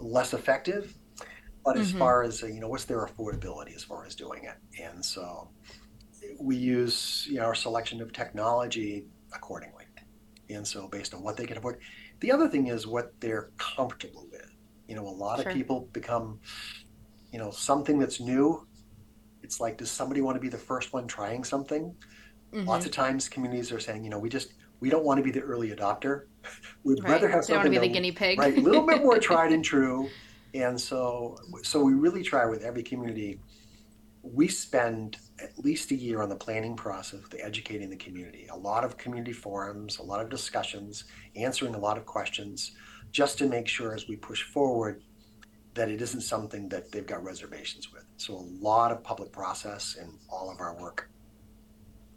less 0.00 0.34
effective, 0.34 0.94
but 1.64 1.76
as 1.76 1.90
Mhm. 1.90 1.98
far 1.98 2.22
as 2.22 2.42
you 2.42 2.60
know, 2.60 2.68
what's 2.68 2.84
their 2.84 3.06
affordability 3.06 3.74
as 3.76 3.84
far 3.84 4.04
as 4.06 4.14
doing 4.14 4.44
it? 4.44 4.56
And 4.82 5.04
so 5.04 5.50
we 6.40 6.56
use 6.56 7.26
you 7.28 7.36
know 7.36 7.44
our 7.44 7.54
selection 7.54 8.00
of 8.00 8.12
technology 8.12 9.06
accordingly. 9.34 9.84
And 10.50 10.66
so 10.66 10.88
based 10.88 11.14
on 11.14 11.22
what 11.22 11.36
they 11.36 11.46
can 11.46 11.56
afford, 11.58 11.80
the 12.20 12.32
other 12.32 12.48
thing 12.48 12.68
is 12.68 12.86
what 12.86 13.06
they're 13.20 13.50
comfortable 13.58 14.28
with. 14.30 14.48
You 14.88 14.96
know, 14.96 15.06
a 15.06 15.10
lot 15.10 15.40
Sure. 15.40 15.46
of 15.46 15.48
people 15.48 15.88
become, 15.92 16.40
you 17.32 17.38
know, 17.38 17.50
something 17.50 17.98
that's 17.98 18.20
new. 18.20 18.66
It's 19.42 19.60
like, 19.60 19.78
does 19.78 19.90
somebody 19.90 20.20
want 20.20 20.36
to 20.36 20.40
be 20.40 20.48
the 20.48 20.58
first 20.58 20.92
one 20.92 21.06
trying 21.08 21.44
something? 21.44 21.96
Lots 22.66 22.86
of 22.86 22.92
times, 22.92 23.28
communities 23.28 23.72
are 23.72 23.80
saying, 23.80 24.04
you 24.04 24.10
know, 24.10 24.18
we 24.18 24.28
just 24.28 24.52
we 24.82 24.90
don't 24.90 25.04
want 25.04 25.16
to 25.18 25.22
be 25.22 25.30
the 25.30 25.40
early 25.40 25.70
adopter. 25.70 26.24
We'd 26.84 27.00
Right. 27.04 27.12
rather 27.12 27.28
have 27.28 27.46
They 27.46 27.54
want 27.54 27.64
to 27.64 27.68
something 27.68 27.70
be 27.70 27.78
the 27.78 27.88
guinea 27.94 28.10
pig. 28.10 28.36
right, 28.36 28.58
a 28.58 28.60
little 28.60 28.84
bit 28.84 29.00
more 29.00 29.16
tried 29.30 29.52
and 29.52 29.64
true. 29.64 30.08
And 30.54 30.78
so, 30.78 31.38
so 31.62 31.82
we 31.84 31.92
really 31.94 32.24
try 32.24 32.44
with 32.46 32.64
every 32.64 32.82
community. 32.82 33.38
We 34.24 34.48
spend 34.48 35.18
at 35.40 35.56
least 35.56 35.92
a 35.92 35.94
year 35.94 36.20
on 36.20 36.28
the 36.28 36.34
planning 36.36 36.74
process, 36.74 37.20
the 37.30 37.40
educating 37.44 37.90
the 37.90 37.96
community. 37.96 38.48
A 38.50 38.56
lot 38.56 38.82
of 38.84 38.96
community 38.96 39.32
forums, 39.32 39.98
a 39.98 40.02
lot 40.02 40.20
of 40.20 40.28
discussions, 40.28 41.04
answering 41.36 41.76
a 41.76 41.78
lot 41.78 41.96
of 41.96 42.04
questions 42.04 42.72
just 43.12 43.38
to 43.38 43.46
make 43.46 43.68
sure 43.68 43.94
as 43.94 44.08
we 44.08 44.16
push 44.16 44.42
forward 44.42 45.00
that 45.74 45.88
it 45.90 46.02
isn't 46.02 46.22
something 46.22 46.68
that 46.70 46.90
they've 46.90 47.06
got 47.06 47.22
reservations 47.22 47.92
with. 47.92 48.04
So 48.16 48.34
a 48.34 48.46
lot 48.60 48.90
of 48.90 49.04
public 49.04 49.30
process 49.30 49.94
in 49.94 50.18
all 50.28 50.50
of 50.50 50.58
our 50.60 50.74
work. 50.76 51.08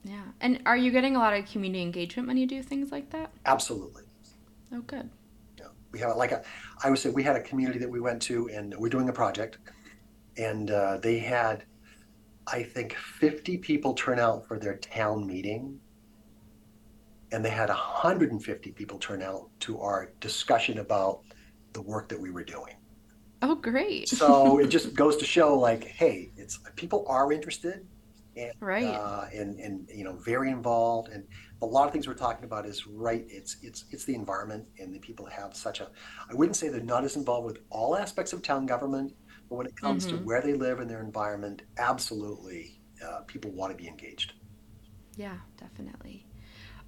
Yeah. 0.06 0.22
And 0.40 0.62
are 0.68 0.78
you 0.78 0.92
getting 0.92 1.16
a 1.16 1.20
lot 1.20 1.34
of 1.34 1.48
community 1.48 1.82
engagement 1.82 2.28
when 2.28 2.38
you 2.38 2.46
do 2.46 2.62
things 2.62 2.92
like 2.92 3.10
that? 3.10 3.32
Absolutely. 3.48 4.04
Oh, 4.72 4.82
good. 4.82 5.10
Yeah. 5.58 5.66
We 5.92 6.00
have 6.00 6.16
like 6.16 6.32
a, 6.32 6.44
I 6.84 6.92
would 6.92 7.00
say 7.00 7.10
we 7.10 7.24
had 7.24 7.36
a 7.36 7.42
community 7.42 7.80
that 7.80 7.90
we 7.90 8.00
went 8.00 8.22
to 8.24 8.48
and 8.50 8.76
we're 8.78 8.90
doing 8.90 9.10
a 9.10 9.14
project 9.14 9.58
and 10.38 10.70
uh, 10.70 10.98
they 10.98 11.18
had, 11.18 11.64
I 12.46 12.62
think, 12.62 12.94
50 12.94 13.58
people 13.58 13.96
turn 13.96 14.20
out 14.20 14.48
for 14.48 14.60
their 14.60 14.78
town 14.78 15.26
meeting. 15.26 15.80
And 17.32 17.44
they 17.44 17.50
had 17.50 17.70
150 17.70 18.72
people 18.74 19.00
turn 19.00 19.24
out 19.24 19.50
to 19.62 19.82
our 19.82 20.12
discussion 20.20 20.78
about 20.78 21.22
the 21.74 21.82
work 21.82 22.10
that 22.10 22.20
we 22.20 22.30
were 22.30 22.44
doing. 22.44 22.76
Oh, 23.42 23.56
great. 23.56 24.08
so 24.08 24.60
it 24.60 24.68
just 24.70 24.94
goes 24.94 25.18
to 25.18 25.26
show 25.26 25.58
like, 25.58 25.84
hey, 25.84 26.32
it's 26.38 26.60
people 26.76 27.06
are 27.08 27.34
interested 27.34 27.86
and 28.36 28.52
right. 28.60 29.04
uh, 29.04 29.26
and 29.34 29.60
and 29.60 29.90
you 29.94 30.04
know 30.04 30.18
very 30.18 30.50
involved 30.52 31.10
and 31.10 31.24
a 31.62 31.66
lot 31.66 31.86
of 31.88 31.92
things 31.94 32.08
we're 32.08 32.14
talking 32.14 32.46
about 32.46 32.66
is 32.66 32.86
right 32.88 33.26
it's 33.30 33.58
it's 33.62 33.86
it's 33.92 34.06
the 34.06 34.16
environment 34.16 34.68
and 34.80 34.94
the 34.94 35.00
people 35.00 35.26
have 35.26 35.56
such 35.56 35.80
a 35.82 35.90
i 36.30 36.34
wouldn't 36.34 36.56
say 36.56 36.70
they're 36.70 36.82
not 36.82 37.04
as 37.04 37.16
involved 37.16 37.46
with 37.46 37.60
all 37.70 37.96
aspects 37.96 38.34
of 38.34 38.42
town 38.42 38.66
government 38.66 39.14
but 39.50 39.56
when 39.56 39.68
it 39.68 39.76
comes 39.76 40.06
Mm-hmm. 40.06 40.08
to 40.08 40.18
where 40.18 40.42
they 40.42 40.54
live 40.54 40.80
and 40.80 40.90
their 40.90 41.02
environment 41.04 41.62
absolutely 41.78 42.82
uh, 43.06 43.22
people 43.28 43.52
want 43.52 43.72
to 43.72 43.78
be 43.78 43.88
engaged 43.88 44.34
Yeah, 45.16 45.38
definitely. 45.58 46.25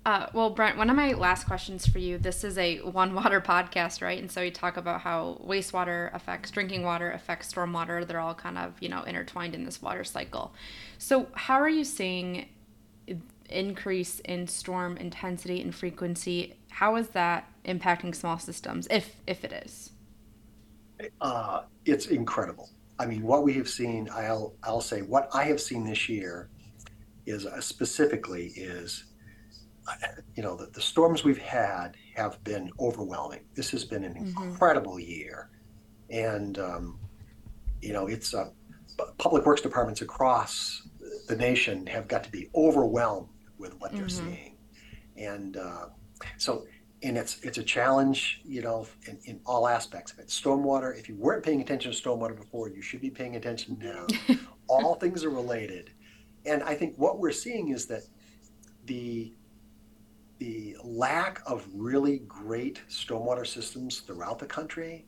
Uh, 0.08 0.26
well, 0.32 0.50
Brent, 0.50 0.78
one 0.78 0.90
of 0.90 0.96
my 0.96 1.12
last 1.12 1.48
questions 1.48 1.86
for 1.86 2.00
you 2.00 2.18
this 2.18 2.46
is 2.46 2.58
a 2.58 2.78
one 2.78 3.14
water 3.14 3.42
podcast, 3.46 4.02
right? 4.02 4.18
And 4.18 4.32
so 4.32 4.40
we 4.40 4.50
talk 4.50 4.78
about 4.78 5.02
how 5.02 5.42
wastewater 5.46 6.16
affects 6.16 6.50
drinking 6.50 6.84
water, 6.84 7.12
affects 7.12 7.52
stormwater. 7.52 8.08
They're 8.08 8.22
all 8.22 8.34
kind 8.34 8.58
of, 8.58 8.74
you 8.80 8.88
know, 8.88 9.04
intertwined 9.04 9.54
in 9.54 9.66
this 9.66 9.82
water 9.82 10.06
cycle. 10.06 10.54
So, 10.98 11.28
how 11.34 11.56
are 11.56 11.68
you 11.68 11.84
seeing 11.84 12.48
increase 13.50 14.22
in 14.22 14.48
storm 14.48 14.96
intensity 14.96 15.62
and 15.62 15.76
frequency? 15.76 16.56
How 16.70 16.96
is 16.96 17.10
that 17.10 17.52
impacting 17.66 18.16
small 18.16 18.40
systems, 18.40 18.88
if 18.90 19.18
if 19.28 19.44
it 19.44 19.52
is? 19.52 19.92
uh, 21.22 21.64
it's 21.86 22.08
incredible 22.08 22.70
i 23.00 23.06
mean 23.06 23.22
what 23.22 23.44
we 23.44 23.54
have 23.54 23.70
seen 23.70 24.10
i'll 24.14 24.56
i'll 24.64 24.82
say 24.82 25.02
what 25.02 25.30
i 25.34 25.44
have 25.44 25.62
seen 25.62 25.84
this 25.84 26.10
year 26.10 26.50
is 27.26 27.46
uh, 27.46 27.62
specifically 27.62 28.48
is 28.56 29.06
you 30.36 30.44
know 30.44 30.56
the, 30.56 30.68
the 30.68 30.82
storms 30.82 31.24
we've 31.24 31.38
had 31.38 31.96
have 32.16 32.44
been 32.44 32.70
overwhelming. 32.80 33.42
This 33.56 33.70
has 33.72 33.86
been 33.86 34.04
an 34.04 34.14
Mhm. 34.14 34.20
incredible 34.52 35.00
year. 35.00 35.50
And 36.10 36.58
um, 36.60 37.00
you 37.82 37.94
know 37.94 38.08
it's 38.08 38.34
uh, 38.34 38.50
public 39.18 39.46
works 39.46 39.62
departments 39.62 40.02
across 40.02 40.88
the 41.28 41.36
nation 41.36 41.86
have 41.88 42.08
got 42.08 42.24
to 42.24 42.32
be 42.32 42.50
overwhelmed 42.56 43.28
with 43.58 43.74
what 43.80 43.92
they're 43.96 44.06
Mhm. 44.06 44.12
seeing. 44.12 44.58
And 45.16 45.58
uh, 45.58 45.88
so 46.38 46.66
and 47.04 47.18
it's 47.18 47.40
it's 47.44 47.58
a 47.60 47.64
challenge 47.64 48.42
you 48.44 48.62
know 48.62 48.88
in, 49.08 49.20
in 49.26 49.40
all 49.46 49.68
aspects 49.68 50.12
of 50.14 50.20
it. 50.20 50.28
Stormwater 50.28 50.98
if 50.98 51.08
you 51.10 51.16
weren't 51.16 51.44
paying 51.44 51.62
attention 51.62 51.92
to 51.92 51.98
stormwater 52.02 52.36
before 52.36 52.70
you 52.70 52.82
should 52.82 53.02
be 53.02 53.10
paying 53.10 53.36
attention 53.36 53.78
now. 53.80 54.08
All 54.70 54.96
things 54.96 55.24
are 55.24 55.30
related. 55.30 55.92
And 56.46 56.62
i 56.64 56.74
think 56.76 56.96
what 56.98 57.20
we're 57.20 57.32
seeing 57.32 57.70
is 57.70 57.86
that 57.88 58.04
the 58.86 59.34
the 60.40 60.76
lack 60.84 61.42
of 61.46 61.68
really 61.74 62.20
great 62.28 62.82
stormwater 62.90 63.46
systems 63.46 64.00
throughout 64.00 64.40
the 64.40 64.46
country 64.46 65.06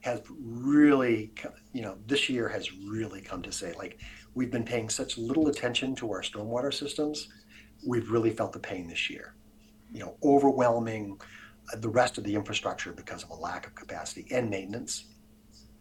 has 0.00 0.22
really 0.28 1.32
you 1.72 1.82
know 1.82 1.98
this 2.06 2.28
year 2.28 2.48
has 2.48 2.72
really 2.72 3.20
come 3.20 3.42
to 3.42 3.50
say 3.50 3.72
like 3.76 3.98
we've 4.34 4.50
been 4.50 4.64
paying 4.64 4.88
such 4.88 5.18
little 5.18 5.48
attention 5.48 5.94
to 5.96 6.12
our 6.12 6.22
stormwater 6.22 6.72
systems 6.72 7.28
we've 7.86 8.10
really 8.10 8.30
felt 8.30 8.52
the 8.52 8.58
pain 8.58 8.86
this 8.86 9.08
year. 9.10 9.34
You 9.92 10.00
know 10.00 10.16
overwhelming 10.22 11.18
uh, 11.72 11.76
the 11.78 11.88
rest 11.88 12.18
of 12.18 12.24
the 12.24 12.34
infrastructure 12.34 12.92
because 12.92 13.22
of 13.22 13.30
a 13.30 13.34
lack 13.34 13.66
of 13.66 13.74
capacity 13.74 14.26
and 14.30 14.50
maintenance. 14.50 15.04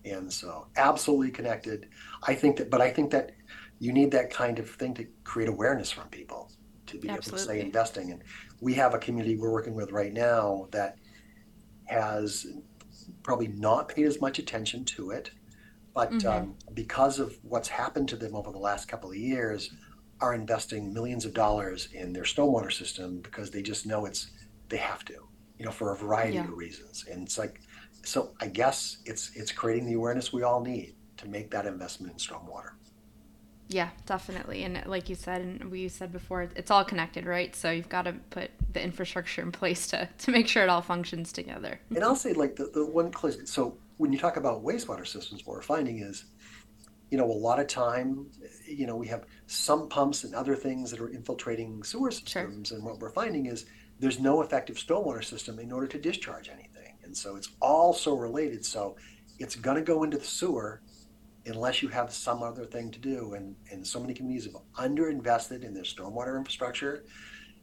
And 0.05 0.31
so 0.31 0.67
absolutely 0.77 1.31
connected. 1.31 1.87
I 2.23 2.33
think 2.33 2.57
that 2.57 2.69
but 2.69 2.81
i 2.81 2.89
think 2.89 3.11
that 3.11 3.31
you 3.79 3.91
need 3.91 4.11
that 4.11 4.31
kind 4.31 4.57
of 4.57 4.69
thing 4.69 4.93
to 4.95 5.05
create 5.23 5.49
awareness 5.49 5.91
from 5.91 6.07
people 6.07 6.51
to 6.87 6.97
be 6.97 7.09
able 7.09 7.21
to 7.21 7.37
say 7.37 7.59
investing. 7.59 8.11
And 8.11 8.23
we 8.61 8.73
have 8.75 8.93
a 8.93 8.99
community 8.99 9.37
we're 9.37 9.51
working 9.51 9.75
with 9.75 9.91
right 9.91 10.13
now 10.13 10.67
that 10.71 10.97
has 11.85 12.45
probably 13.23 13.47
not 13.47 13.89
paid 13.89 14.05
as 14.05 14.21
much 14.21 14.39
attention 14.39 14.83
to 14.85 15.11
it 15.11 15.31
but 15.93 16.11
Mhm. 16.11 16.25
um, 16.25 16.57
because 16.73 17.19
of 17.19 17.37
what's 17.43 17.69
happened 17.69 18.07
to 18.09 18.15
them 18.15 18.35
over 18.35 18.51
the 18.51 18.57
last 18.59 18.87
couple 18.87 19.09
of 19.09 19.15
years 19.17 19.71
are 20.21 20.33
investing 20.33 20.93
millions 20.93 21.25
of 21.25 21.33
dollars 21.33 21.89
in 21.93 22.13
their 22.13 22.23
stormwater 22.23 22.71
system 22.73 23.21
because 23.21 23.51
they 23.51 23.61
just 23.61 23.85
know 23.85 24.05
it's 24.05 24.31
they 24.69 24.77
have 24.77 25.03
to 25.05 25.27
you 25.57 25.65
know 25.65 25.71
for 25.71 25.93
a 25.93 25.97
variety 25.97 26.35
Yeah. 26.35 26.47
of 26.47 26.57
reasons 26.57 27.05
and 27.09 27.23
it's 27.23 27.37
like 27.37 27.61
so 28.03 28.35
i 28.41 28.47
guess 28.47 28.97
it's 29.05 29.31
it's 29.35 29.51
creating 29.51 29.85
the 29.85 29.93
awareness 29.93 30.33
we 30.33 30.43
all 30.43 30.61
need 30.61 30.95
to 31.17 31.27
make 31.27 31.49
that 31.51 31.65
investment 31.65 32.13
in 32.13 32.19
stormwater 32.19 32.71
Yeah, 33.69 33.89
definitely. 34.05 34.63
And 34.63 34.81
like 34.85 35.09
you 35.09 35.15
said, 35.15 35.41
and 35.41 35.69
we 35.69 35.89
said 35.89 36.11
before, 36.13 36.49
it's 36.55 36.71
all 36.71 36.85
connected, 36.85 37.25
right? 37.25 37.53
So 37.55 37.69
you've 37.69 37.89
got 37.89 38.03
to 38.03 38.13
put 38.29 38.51
the 38.73 38.81
infrastructure 38.83 39.41
in 39.41 39.51
place 39.51 39.87
to, 39.87 40.07
to 40.19 40.31
make 40.31 40.47
sure 40.47 40.63
it 40.63 40.69
all 40.69 40.81
functions 40.81 41.31
together. 41.31 41.79
and 41.95 42.03
i'll 42.03 42.15
say 42.15 42.33
like 42.33 42.55
the, 42.55 42.65
the 42.73 42.85
one 42.85 43.11
close 43.11 43.37
so 43.49 43.75
when 43.97 44.13
you 44.13 44.19
talk 44.19 44.37
about 44.37 44.63
wastewater 44.63 45.07
systems 45.07 45.45
what 45.45 45.55
we're 45.55 45.61
finding 45.61 45.99
is 45.99 46.25
you 47.09 47.17
know 47.17 47.25
a 47.25 47.31
lot 47.31 47.59
of 47.59 47.67
time 47.67 48.27
you 48.67 48.85
know 48.85 48.95
we 48.95 49.07
have 49.07 49.25
some 49.47 49.89
pumps 49.89 50.23
and 50.25 50.35
other 50.35 50.55
things 50.55 50.91
that 50.91 50.99
are 50.99 51.09
infiltrating 51.09 51.83
sewer 51.83 52.11
systems 52.11 52.71
and 52.71 52.83
what 52.83 52.99
we're 52.99 53.09
finding 53.09 53.47
is 53.47 53.65
there's 53.99 54.19
no 54.19 54.41
effective 54.41 54.75
stormwater 54.75 55.23
system 55.23 55.57
in 55.59 55.71
order 55.71 55.87
to 55.87 55.97
discharge 55.97 56.49
anything 56.49 56.93
and 57.03 57.15
so 57.15 57.35
it's 57.35 57.49
all 57.61 57.93
so 57.93 58.15
related 58.15 58.63
so 58.65 58.95
it's 59.39 59.55
going 59.55 59.77
to 59.77 59.83
go 59.83 60.03
into 60.03 60.17
the 60.17 60.25
sewer 60.25 60.81
unless 61.47 61.81
you 61.81 61.87
have 61.89 62.13
some 62.13 62.43
other 62.43 62.65
thing 62.65 62.91
to 62.91 62.99
do. 62.99 63.33
And 63.33 63.55
and 63.71 63.85
so 63.85 63.99
many 63.99 64.13
communities 64.13 64.45
have 64.51 64.61
underinvested 64.89 65.63
in 65.63 65.73
their 65.73 65.83
stormwater 65.83 66.37
infrastructure. 66.37 67.05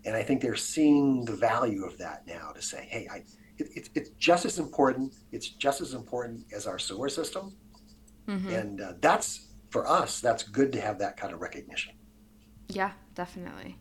And 0.07 0.15
i 0.15 0.23
think 0.23 0.43
they're 0.43 0.57
seeing 0.57 1.25
the 1.25 1.37
value 1.37 1.85
of 1.85 1.97
that 1.99 2.27
now 2.27 2.51
to 2.55 2.61
say 2.61 2.87
hey 2.91 3.09
i 3.11 3.17
it, 3.57 3.69
it's 3.75 3.91
it's 3.95 4.11
just 4.19 4.45
as 4.45 4.59
important 4.59 5.15
it's 5.33 5.49
just 5.49 5.81
as 5.81 5.95
important 5.95 6.45
as 6.53 6.67
our 6.67 6.79
sewer 6.79 7.09
system. 7.09 7.57
Hmm 8.27 8.49
and 8.49 8.81
uh, 8.81 8.93
that's 9.01 9.49
for 9.71 9.87
us 9.87 10.21
that's 10.21 10.43
good 10.43 10.73
to 10.73 10.81
have 10.81 10.99
that 10.99 11.17
kind 11.17 11.33
of 11.33 11.41
recognition. 11.41 11.95
Yeah, 12.69 12.93
definitely. 13.15 13.77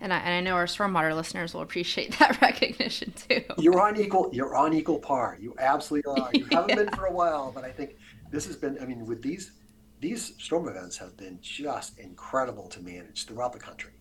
And 0.00 0.12
I, 0.12 0.18
and 0.18 0.34
I 0.34 0.40
know 0.40 0.54
our 0.54 0.66
stormwater 0.66 1.14
listeners 1.14 1.54
will 1.54 1.62
appreciate 1.62 2.18
that 2.18 2.40
recognition 2.42 3.12
too. 3.12 3.42
you're 3.56 3.80
on 3.80 3.96
equal 3.98 4.30
you're 4.32 4.54
on 4.56 4.72
equal 4.74 4.98
par. 4.98 5.38
You 5.40 5.54
absolutely 5.58 6.10
are. 6.12 6.30
You 6.34 6.44
haven't 6.46 6.74
been 6.74 6.90
for 6.90 7.06
a 7.06 7.12
while 7.20 7.52
but 7.52 7.64
i 7.64 7.70
think 7.70 7.96
this 8.30 8.46
has 8.46 8.56
been 8.56 8.78
i 8.80 8.84
mean 8.86 9.04
with 9.06 9.22
these 9.22 9.52
these 10.00 10.34
storm 10.38 10.68
events 10.68 10.98
have 10.98 11.16
been 11.16 11.38
just 11.40 11.98
incredible 11.98 12.68
to 12.68 12.80
manage 12.80 13.24
throughout 13.26 13.52
the 13.52 13.58
country. 13.58 13.92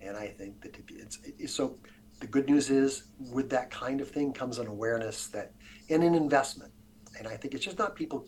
And 0.00 0.16
i 0.16 0.28
think 0.28 0.60
that 0.62 0.76
it's, 0.88 1.18
it's 1.24 1.52
so 1.54 1.78
the 2.20 2.26
good 2.26 2.48
news 2.48 2.70
is 2.70 3.04
with 3.32 3.50
that 3.50 3.70
kind 3.70 4.00
of 4.00 4.08
thing 4.10 4.32
comes 4.32 4.58
an 4.58 4.66
awareness 4.66 5.26
that 5.28 5.52
and 5.90 6.02
an 6.02 6.14
investment. 6.14 6.72
And 7.18 7.26
i 7.28 7.36
think 7.36 7.54
it's 7.54 7.64
just 7.64 7.78
not 7.78 7.94
people 7.96 8.26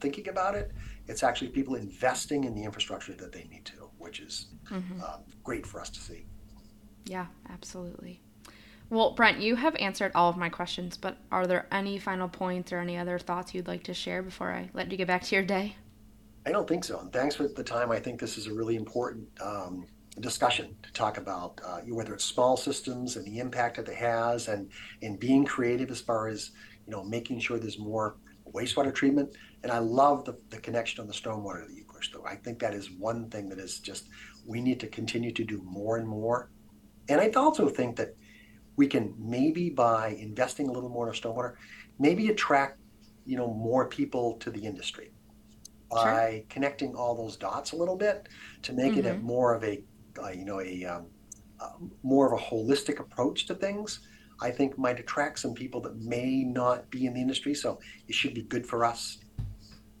thinking 0.00 0.28
about 0.28 0.54
it. 0.54 0.70
It's 1.08 1.22
actually 1.24 1.48
people 1.48 1.74
investing 1.74 2.44
in 2.44 2.54
the 2.54 2.62
infrastructure 2.62 3.12
that 3.14 3.32
they 3.32 3.44
need 3.50 3.64
to 3.66 3.90
which 3.98 4.20
is 4.20 4.46
hmm 4.68 5.00
um, 5.02 5.22
great 5.42 5.66
for 5.66 5.80
us 5.80 5.90
to 5.90 6.00
see 6.00 6.24
Yeah, 7.08 7.26
absolutely. 7.48 8.20
Well, 8.90 9.14
Brent, 9.14 9.40
you 9.40 9.56
have 9.56 9.74
answered 9.76 10.12
all 10.14 10.30
of 10.30 10.36
my 10.36 10.48
questions, 10.48 10.96
but 10.96 11.18
are 11.30 11.46
there 11.46 11.66
any 11.70 11.98
final 11.98 12.28
points 12.28 12.72
or 12.72 12.78
any 12.78 12.96
other 12.96 13.18
thoughts 13.18 13.52
you'd 13.54 13.68
like 13.68 13.82
to 13.84 13.94
share 13.94 14.22
before 14.22 14.50
I 14.50 14.70
let 14.72 14.90
you 14.90 14.96
get 14.96 15.06
back 15.06 15.22
to 15.24 15.34
your 15.34 15.44
day? 15.44 15.76
I 16.46 16.52
don't 16.52 16.66
think 16.66 16.84
so. 16.84 16.98
And 17.00 17.12
thanks 17.12 17.34
for 17.34 17.46
the 17.46 17.64
time. 17.64 17.90
I 17.90 18.00
think 18.00 18.18
this 18.18 18.38
is 18.38 18.46
a 18.46 18.54
really 18.54 18.76
important 18.76 19.28
um, 19.42 19.84
discussion 20.20 20.74
to 20.82 20.92
talk 20.92 21.18
about 21.18 21.60
uh, 21.64 21.80
whether 21.88 22.14
it's 22.14 22.24
small 22.24 22.56
systems 22.56 23.16
and 23.16 23.26
the 23.26 23.38
impact 23.38 23.76
that 23.76 23.88
it 23.88 23.96
has, 23.96 24.48
and 24.48 24.70
and 25.02 25.20
being 25.20 25.44
creative 25.44 25.90
as 25.90 26.00
far 26.00 26.28
as 26.28 26.52
you 26.86 26.92
know 26.92 27.04
making 27.04 27.40
sure 27.40 27.58
there's 27.58 27.78
more 27.78 28.16
wastewater 28.52 28.94
treatment. 28.94 29.36
And 29.62 29.72
I 29.72 29.78
love 29.78 30.24
the, 30.24 30.38
the 30.48 30.58
connection 30.58 31.02
on 31.02 31.06
the 31.06 31.12
stormwater 31.12 31.66
that 31.66 31.74
you 31.74 31.84
pushed 31.84 32.12
through. 32.12 32.24
I 32.24 32.36
think 32.36 32.60
that 32.60 32.72
is 32.72 32.90
one 32.90 33.28
thing 33.28 33.50
that 33.50 33.58
is 33.58 33.80
just 33.80 34.08
we 34.46 34.62
need 34.62 34.80
to 34.80 34.86
continue 34.86 35.32
to 35.32 35.44
do 35.44 35.60
more 35.64 35.98
and 35.98 36.08
more. 36.08 36.48
And 37.08 37.20
I 37.20 37.30
also 37.30 37.68
think 37.68 37.96
that 37.96 38.14
we 38.76 38.86
can 38.86 39.14
maybe 39.18 39.70
by 39.70 40.08
investing 40.08 40.68
a 40.68 40.72
little 40.72 40.90
more 40.90 41.08
in 41.08 41.14
stormwater, 41.14 41.54
maybe 41.98 42.28
attract 42.28 42.78
you 43.24 43.36
know 43.36 43.52
more 43.52 43.88
people 43.88 44.36
to 44.38 44.50
the 44.50 44.64
industry 44.64 45.10
by 45.90 46.44
connecting 46.48 46.94
all 46.94 47.14
those 47.14 47.36
dots 47.36 47.72
a 47.72 47.76
little 47.76 47.96
bit 47.96 48.28
to 48.62 48.72
make 48.72 48.96
it 48.96 49.04
a 49.06 49.14
Mhm. 49.14 49.22
more 49.22 49.54
of 49.54 49.64
a 49.64 49.82
uh, 50.22 50.28
you 50.30 50.44
know 50.44 50.60
a 50.60 50.84
um, 50.84 51.06
uh, 51.60 51.70
more 52.02 52.26
of 52.32 52.40
a 52.40 52.42
holistic 52.42 53.00
approach 53.00 53.46
to 53.46 53.54
things 53.54 54.00
I 54.40 54.50
think 54.50 54.78
might 54.78 55.00
attract 55.00 55.40
some 55.40 55.52
people 55.54 55.80
that 55.82 55.96
may 55.96 56.44
not 56.44 56.88
be 56.90 57.06
in 57.06 57.14
the 57.14 57.20
industry. 57.20 57.54
So 57.54 57.80
it 58.06 58.14
should 58.14 58.34
be 58.34 58.42
good 58.42 58.64
for 58.66 58.84
us 58.84 59.18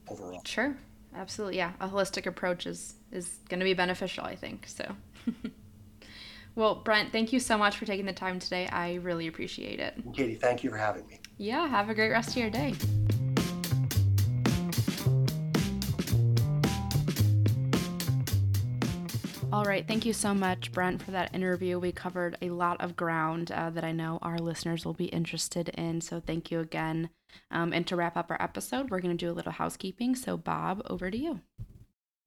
overall. 0.08 0.40
Sure. 0.44 0.76
Absolutely. 1.16 1.56
Yeah. 1.56 1.72
A 1.80 1.88
holistic 1.88 2.26
approach 2.26 2.66
is, 2.66 2.94
is 3.10 3.38
going 3.48 3.58
to 3.58 3.64
be 3.64 3.74
beneficial, 3.74 4.24
I 4.24 4.36
think. 4.36 4.66
So, 4.68 4.84
well, 6.58 6.74
Brent, 6.74 7.12
thank 7.12 7.32
you 7.32 7.38
so 7.38 7.56
much 7.56 7.76
for 7.76 7.86
taking 7.86 8.04
the 8.04 8.12
time 8.12 8.40
today. 8.40 8.66
I 8.66 8.94
really 8.94 9.28
appreciate 9.28 9.78
it. 9.78 9.94
Katie, 10.12 10.34
thank 10.34 10.64
you 10.64 10.70
for 10.70 10.76
having 10.76 11.06
me. 11.06 11.20
Yeah. 11.36 11.68
Have 11.68 11.88
a 11.88 11.94
great 11.94 12.10
rest 12.10 12.30
of 12.30 12.36
your 12.36 12.50
day. 12.50 12.74
All 19.52 19.64
right. 19.64 19.86
Thank 19.86 20.04
you 20.04 20.12
so 20.12 20.34
much, 20.34 20.72
Brent, 20.72 21.00
for 21.00 21.12
that 21.12 21.32
interview. 21.32 21.78
We 21.78 21.92
covered 21.92 22.36
a 22.42 22.50
lot 22.50 22.80
of 22.80 22.96
ground 22.96 23.52
uh, 23.52 23.70
that 23.70 23.84
I 23.84 23.92
know 23.92 24.18
our 24.20 24.38
listeners 24.38 24.84
will 24.84 24.94
be 24.94 25.06
interested 25.06 25.68
in. 25.70 26.00
So 26.00 26.18
thank 26.18 26.50
you 26.50 26.58
again. 26.58 27.10
Um, 27.52 27.72
and 27.72 27.86
to 27.86 27.94
wrap 27.94 28.16
up 28.16 28.32
our 28.32 28.42
episode, 28.42 28.90
we're 28.90 29.00
going 29.00 29.16
to 29.16 29.26
do 29.26 29.30
a 29.30 29.32
little 29.32 29.52
housekeeping. 29.52 30.16
So, 30.16 30.36
Bob, 30.36 30.82
over 30.90 31.08
to 31.08 31.16
you. 31.16 31.40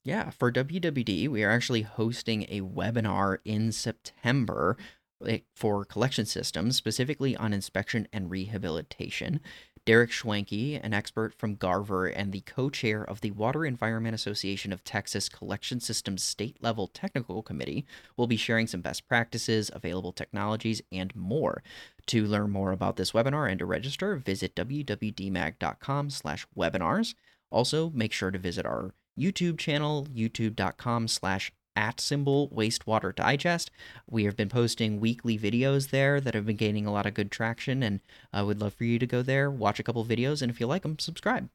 Yeah, 0.04 0.32
for 0.32 0.52
WWD, 0.52 1.28
we 1.28 1.44
are 1.44 1.52
actually 1.52 1.84
hosting 1.84 2.48
a 2.50 2.62
webinar 2.62 3.38
in 3.46 3.72
September 3.72 4.76
eh, 5.24 5.40
for 5.56 5.86
collection 5.86 6.26
systems, 6.26 6.76
specifically 6.76 7.38
on 7.38 7.54
inspection 7.54 8.08
and 8.12 8.32
rehabilitation. 8.32 9.42
Derek 9.86 10.10
Schwenke, 10.10 10.80
an 10.84 10.96
expert 10.96 11.36
from 11.36 11.56
Garver 11.56 12.08
and 12.08 12.32
the 12.32 12.42
co 12.42 12.72
chair 12.72 13.04
of 13.04 13.22
the 13.22 13.30
Water 13.30 13.64
Environment 13.64 14.16
Association 14.16 14.74
of 14.74 14.84
Texas 14.84 15.30
Collection 15.30 15.80
Systems 15.80 16.24
State 16.24 16.58
Level 16.64 16.88
Technical 16.88 17.44
Committee, 17.44 17.86
will 18.18 18.28
be 18.28 18.38
sharing 18.38 18.66
some 18.66 18.82
best 18.82 19.08
practices, 19.08 19.70
available 19.72 20.14
technologies, 20.14 20.82
and 20.92 21.16
more. 21.16 21.62
To 22.08 22.26
learn 22.26 22.50
more 22.50 22.72
about 22.72 22.96
this 22.96 23.12
webinar 23.12 23.48
and 23.50 23.60
to 23.60 23.68
register, 23.68 24.16
visit 24.16 24.56
wwdmag.com 24.56 26.10
slash 26.10 26.48
webinars. 26.58 27.14
Also, 27.52 27.92
make 27.92 28.14
sure 28.14 28.32
to 28.32 28.40
visit 28.40 28.66
our 28.66 28.94
YouTube 29.18 29.58
channel, 29.58 30.08
youtube.com 30.14 31.08
slash 31.08 31.52
at 31.76 32.00
symbol 32.00 32.50
wastewater 32.50 33.16
digest. 33.16 33.72
We 34.10 34.26
have 34.26 34.36
been 34.36 34.50
posting 34.50 35.00
weekly 35.00 35.38
videos 35.38 35.90
there 35.90 36.20
that 36.22 36.34
have 36.34 36.46
been 36.46 36.58
gaining 36.58 36.86
a 36.86 36.92
lot 36.92 37.06
of 37.06 37.14
good 37.14 37.32
traction 37.32 37.82
and 37.84 38.02
uh, 38.34 38.38
i 38.38 38.42
would 38.42 38.60
love 38.60 38.74
for 38.74 38.84
you 38.84 39.00
to 39.00 39.08
go 39.08 39.22
there 39.22 39.50
watch 39.50 39.80
a 39.80 39.84
couple 39.84 40.04
videos 40.06 40.42
and 40.42 40.52
if 40.52 40.60
you 40.60 40.68
like 40.68 40.84
them 40.84 41.00
subscribe. 41.00 41.50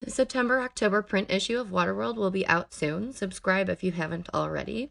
The 0.00 0.10
september 0.10 0.60
october 0.60 1.02
print 1.02 1.30
issue 1.30 1.58
of 1.58 1.68
waterworld 1.68 2.16
will 2.16 2.30
be 2.30 2.46
out 2.46 2.72
soon. 2.72 3.12
Subscribe 3.12 3.68
if 3.68 3.82
you 3.82 3.92
haven't 3.92 4.28
already. 4.32 4.90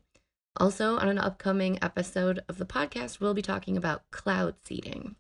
Also 0.58 0.98
on 0.98 1.08
an 1.08 1.18
upcoming 1.18 1.80
episode 1.82 2.44
of 2.48 2.58
the 2.58 2.66
podcast 2.66 3.20
we'll 3.20 3.34
be 3.34 3.42
talking 3.42 3.78
about 3.78 4.10
cloud 4.12 4.56
seeding 4.64 5.16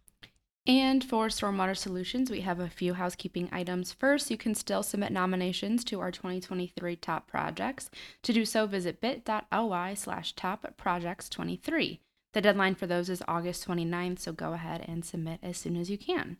and 0.68 1.04
for 1.04 1.28
Stormwater 1.28 1.76
Solutions, 1.76 2.30
we 2.30 2.42
have 2.42 2.60
a 2.60 2.70
few 2.70 2.94
housekeeping 2.94 3.50
items. 3.52 3.92
First, 3.92 4.30
you 4.30 4.38
can 4.38 4.54
still 4.54 4.84
submit 4.84 5.12
nominations 5.12 5.84
to 5.86 6.00
our 6.00 6.12
2023 6.12 6.96
top 6.98 7.28
projects. 7.28 7.90
To 8.22 8.32
do 8.32 8.46
so, 8.46 8.68
visit 8.68 9.02
bit.ly 9.02 9.94
slash 9.96 10.34
top 10.34 10.78
projects 10.78 11.30
23. 11.30 12.00
The 12.34 12.42
deadline 12.42 12.76
for 12.76 12.86
those 12.86 13.10
is 13.10 13.24
August 13.28 13.68
29th, 13.68 14.20
so 14.20 14.32
go 14.32 14.54
ahead 14.54 14.86
and 14.88 15.04
submit 15.04 15.40
as 15.42 15.58
soon 15.58 15.76
as 15.76 15.90
you 15.90 15.98
can. 15.98 16.38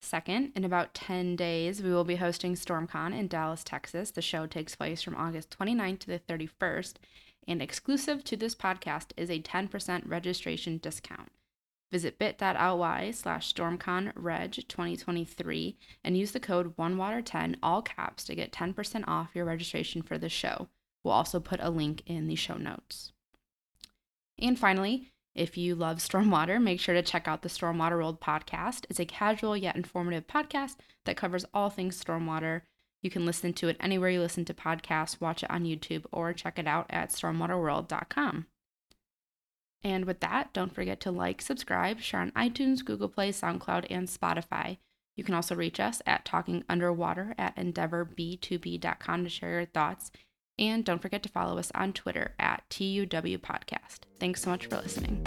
Second, 0.00 0.52
in 0.54 0.64
about 0.64 0.94
10 0.94 1.34
days, 1.34 1.82
we 1.82 1.90
will 1.90 2.04
be 2.04 2.16
hosting 2.16 2.54
StormCon 2.54 3.18
in 3.18 3.26
Dallas, 3.26 3.64
Texas. 3.64 4.10
The 4.10 4.22
show 4.22 4.46
takes 4.46 4.76
place 4.76 5.02
from 5.02 5.16
August 5.16 5.56
29th 5.58 6.00
to 6.00 6.06
the 6.06 6.20
31st, 6.20 6.94
and 7.48 7.60
exclusive 7.60 8.22
to 8.24 8.36
this 8.36 8.54
podcast 8.54 9.08
is 9.16 9.30
a 9.30 9.40
10% 9.42 10.08
registration 10.08 10.78
discount. 10.78 11.30
Visit 11.94 12.18
bit.ly 12.18 13.12
slash 13.12 13.54
stormconreg 13.54 14.66
2023 14.66 15.76
and 16.02 16.18
use 16.18 16.32
the 16.32 16.40
code 16.40 16.76
OneWater10, 16.76 17.54
all 17.62 17.82
caps, 17.82 18.24
to 18.24 18.34
get 18.34 18.50
10% 18.50 19.04
off 19.06 19.30
your 19.32 19.44
registration 19.44 20.02
for 20.02 20.18
the 20.18 20.28
show. 20.28 20.66
We'll 21.04 21.14
also 21.14 21.38
put 21.38 21.60
a 21.62 21.70
link 21.70 22.02
in 22.06 22.26
the 22.26 22.34
show 22.34 22.56
notes. 22.56 23.12
And 24.36 24.58
finally, 24.58 25.12
if 25.36 25.56
you 25.56 25.76
love 25.76 25.98
stormwater, 25.98 26.60
make 26.60 26.80
sure 26.80 26.96
to 26.96 27.00
check 27.02 27.28
out 27.28 27.42
the 27.42 27.48
Stormwater 27.48 27.92
World 27.92 28.20
podcast. 28.20 28.86
It's 28.90 28.98
a 28.98 29.04
casual 29.04 29.56
yet 29.56 29.76
informative 29.76 30.26
podcast 30.26 30.74
that 31.04 31.16
covers 31.16 31.46
all 31.54 31.70
things 31.70 32.02
stormwater. 32.02 32.62
You 33.02 33.10
can 33.10 33.24
listen 33.24 33.52
to 33.52 33.68
it 33.68 33.76
anywhere 33.78 34.10
you 34.10 34.20
listen 34.20 34.44
to 34.46 34.52
podcasts, 34.52 35.20
watch 35.20 35.44
it 35.44 35.50
on 35.52 35.62
YouTube, 35.62 36.06
or 36.10 36.32
check 36.32 36.58
it 36.58 36.66
out 36.66 36.86
at 36.90 37.10
stormwaterworld.com. 37.10 38.46
And 39.84 40.06
with 40.06 40.20
that, 40.20 40.52
don't 40.54 40.74
forget 40.74 40.98
to 41.00 41.10
like, 41.10 41.42
subscribe, 41.42 42.00
share 42.00 42.20
on 42.20 42.30
iTunes, 42.32 42.84
Google 42.84 43.08
Play, 43.08 43.30
SoundCloud, 43.30 43.86
and 43.90 44.08
Spotify. 44.08 44.78
You 45.14 45.22
can 45.22 45.34
also 45.34 45.54
reach 45.54 45.78
us 45.78 46.00
at 46.06 46.24
Talking 46.24 46.64
Underwater 46.68 47.34
at 47.38 47.54
EndeavorB2B.com 47.56 49.24
to 49.24 49.30
share 49.30 49.50
your 49.50 49.66
thoughts. 49.66 50.10
And 50.58 50.84
don't 50.84 51.02
forget 51.02 51.22
to 51.24 51.28
follow 51.28 51.58
us 51.58 51.70
on 51.74 51.92
Twitter 51.92 52.34
at 52.38 52.64
TUW 52.70 53.38
Podcast. 53.38 54.00
Thanks 54.18 54.42
so 54.42 54.50
much 54.50 54.66
for 54.66 54.76
listening. 54.76 55.24